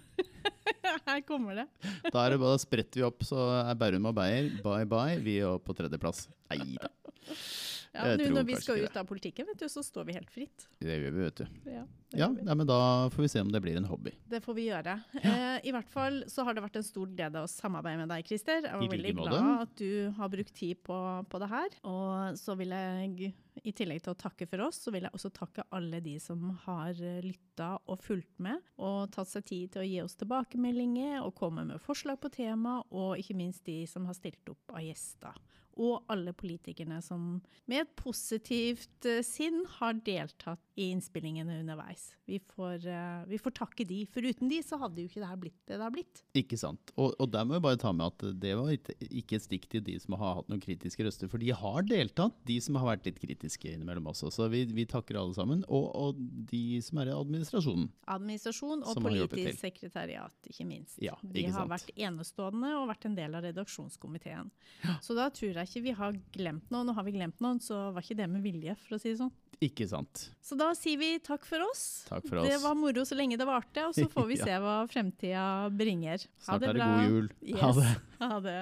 Her 1.07 1.21
kommer 1.27 1.57
det. 1.63 1.67
Da 2.13 2.23
er 2.23 2.35
det 2.35 2.41
bare 2.43 2.59
spretter 2.61 3.01
vi 3.01 3.07
opp, 3.07 3.23
så 3.27 3.47
er 3.63 3.77
Bærum 3.79 4.11
og 4.11 4.15
Beyer 4.17 4.51
bye 4.63 4.87
bye. 4.89 5.19
Vi 5.23 5.39
er 5.43 5.59
på 5.63 5.75
tredjeplass. 5.77 6.27
Nei 6.53 6.75
da. 6.77 6.91
Ja, 7.93 8.15
nå 8.17 8.25
når 8.33 8.45
vi 8.47 8.55
skal 8.57 8.79
ut 8.87 8.95
av 8.97 9.05
politikken, 9.05 9.45
vet 9.45 9.59
du, 9.61 9.67
så 9.69 9.83
står 9.85 10.07
vi 10.07 10.15
helt 10.17 10.31
fritt. 10.33 10.63
Det 10.81 10.95
gjør 10.97 11.11
vi, 11.13 11.25
vet 11.27 11.41
du. 11.43 11.59
Ja, 11.69 11.83
Ja, 12.13 12.27
vi. 12.33 12.41
ja 12.47 12.55
men 12.57 12.65
da 12.69 12.77
får 13.13 13.21
vi 13.25 13.29
se 13.29 13.41
om 13.41 13.51
det 13.53 13.61
blir 13.61 13.77
en 13.77 13.85
hobby. 13.89 14.11
Det 14.29 14.39
får 14.45 14.57
vi 14.57 14.65
gjøre. 14.71 14.95
Eh, 15.21 15.59
I 15.69 15.73
hvert 15.75 15.89
fall 15.93 16.23
så 16.29 16.45
har 16.47 16.57
det 16.57 16.63
vært 16.65 16.79
en 16.81 16.85
stor 16.87 17.09
glede 17.13 17.41
å 17.45 17.49
samarbeide 17.49 18.01
med 18.01 18.09
deg, 18.13 18.25
Christer. 18.25 18.65
Jeg 18.65 18.81
var 18.81 18.93
veldig 18.95 19.13
glad 19.19 19.37
at 19.67 19.75
du 19.77 20.09
har 20.17 20.29
brukt 20.33 20.53
tid 20.57 20.81
på, 20.85 20.97
på 21.29 21.41
det 21.45 21.49
her. 21.53 21.77
Og 21.85 22.37
så 22.41 22.57
vil 22.57 22.73
jeg, 22.73 23.33
i 23.61 23.73
tillegg 23.75 24.01
til 24.03 24.13
å 24.13 24.19
takke 24.19 24.47
for 24.49 24.65
oss, 24.65 24.79
så 24.83 24.93
vil 24.93 25.05
jeg 25.05 25.13
også 25.13 25.31
takke 25.35 25.65
alle 25.75 25.99
de 26.03 26.15
som 26.21 26.51
har 26.65 26.97
lytta 27.23 27.69
og 27.85 28.01
fulgt 28.01 28.41
med, 28.43 28.61
og 28.81 29.11
tatt 29.13 29.29
seg 29.29 29.45
tid 29.49 29.73
til 29.73 29.83
å 29.83 29.87
gi 29.87 29.99
oss 30.03 30.17
tilbakemeldinger 30.19 31.19
og 31.21 31.35
komme 31.37 31.65
med 31.69 31.83
forslag 31.83 32.21
på 32.23 32.33
tema, 32.33 32.79
og 32.89 33.19
ikke 33.21 33.37
minst 33.37 33.65
de 33.69 33.83
som 33.89 34.07
har 34.09 34.17
stilt 34.17 34.53
opp 34.53 34.73
av 34.73 34.85
gjester. 34.85 35.37
Og 35.81 36.05
alle 36.13 36.35
politikerne 36.37 36.99
som 37.01 37.39
med 37.69 37.81
et 37.81 37.93
positivt 37.97 39.07
eh, 39.09 39.23
sinn 39.25 39.63
har 39.79 39.97
deltatt 40.05 40.61
i 40.75 40.89
innspillingene 40.89 41.59
underveis. 41.61 42.07
Vi 42.25 42.39
får, 42.55 42.87
uh, 42.87 43.25
vi 43.29 43.37
får 43.37 43.53
takke 43.59 43.85
de, 43.85 43.99
for 44.09 44.25
uten 44.25 44.49
de 44.49 44.57
så 44.65 44.79
hadde 44.81 45.03
jo 45.03 45.09
ikke 45.09 45.21
det 45.21 45.29
her 45.29 45.41
blitt 45.41 45.59
det 45.69 45.77
det 45.77 45.85
har 45.85 45.93
blitt. 45.93 46.21
Ikke 46.37 46.57
sant. 46.59 46.93
Og, 46.97 47.13
og 47.21 47.29
der 47.33 47.45
må 47.45 47.57
jeg 47.57 47.65
bare 47.65 47.79
ta 47.81 47.91
med 47.93 48.09
at 48.09 48.25
det 48.41 48.55
var 48.57 48.71
ikke, 48.73 48.95
ikke 49.09 49.37
et 49.37 49.45
stikk 49.45 49.67
til 49.69 49.83
de 49.85 49.97
som 50.01 50.17
har 50.17 50.39
hatt 50.39 50.49
noen 50.49 50.63
kritiske 50.63 51.05
røster, 51.05 51.29
for 51.29 51.43
de 51.43 51.51
har 51.53 51.85
deltatt, 51.89 52.39
de 52.47 52.57
som 52.63 52.79
har 52.81 52.89
vært 52.93 53.09
litt 53.09 53.21
kritiske 53.21 53.69
innimellom 53.75 54.09
også. 54.13 54.31
Så 54.33 54.49
vi, 54.53 54.63
vi 54.73 54.87
takker 54.89 55.19
alle 55.19 55.37
sammen. 55.37 55.61
Og, 55.69 55.87
og 55.93 56.23
de 56.49 56.81
som 56.85 57.03
er 57.03 57.11
i 57.11 57.15
administrasjonen. 57.15 57.87
Administrasjon 58.15 58.83
og 58.89 59.03
politisk 59.03 59.61
sekretariat, 59.61 60.35
ikke 60.49 60.67
minst. 60.69 60.97
Ja, 61.03 61.15
de 61.21 61.45
har 61.49 61.61
sant. 61.61 61.73
vært 61.75 61.93
enestående 61.93 62.73
og 62.79 62.89
vært 62.89 63.07
en 63.09 63.19
del 63.19 63.37
av 63.37 63.45
redaksjonskomiteen. 63.45 64.49
Så 65.05 65.15
da 65.17 65.29
tror 65.33 65.53
jeg 65.61 65.69
ikke 65.69 65.85
vi 65.85 65.95
har 66.01 66.17
glemt 66.33 66.73
noen. 66.73 66.89
Og 66.89 66.97
har 66.97 67.07
vi 67.07 67.15
glemt 67.15 67.41
noen, 67.43 67.61
så 67.63 67.89
var 67.93 68.03
ikke 68.03 68.19
det 68.23 68.29
med 68.31 68.43
vilje, 68.45 68.77
for 68.83 68.97
å 68.97 69.01
si 69.01 69.13
det 69.13 69.21
sånn. 69.21 69.33
Ikke 69.63 69.87
sant. 69.87 70.25
Så 70.43 70.57
da 70.59 70.71
sier 70.75 70.99
vi 70.99 71.13
takk 71.23 71.45
for 71.47 71.63
oss. 71.69 71.83
Takk 72.09 72.25
for 72.27 72.41
oss. 72.41 72.49
Det 72.49 72.57
var 72.63 72.75
moro 72.75 73.05
så 73.07 73.15
lenge 73.15 73.37
det 73.39 73.47
varte, 73.47 73.85
og 73.87 73.93
så 73.95 74.09
får 74.15 74.27
vi 74.27 74.35
Ja. 74.41 74.45
se 74.49 74.57
hva 74.63 74.75
fremtida 74.91 75.45
bringer. 75.71 76.25
Ha 76.47 76.57
Snart 76.57 76.61
det 76.65 76.69
er 76.69 76.73
det 76.73 76.87
god 76.89 77.13
jul. 77.13 77.29
Yes. 77.41 77.61
Ha 77.63 77.71
det. 77.79 77.93
Ha 78.19 78.39
det. 78.43 78.57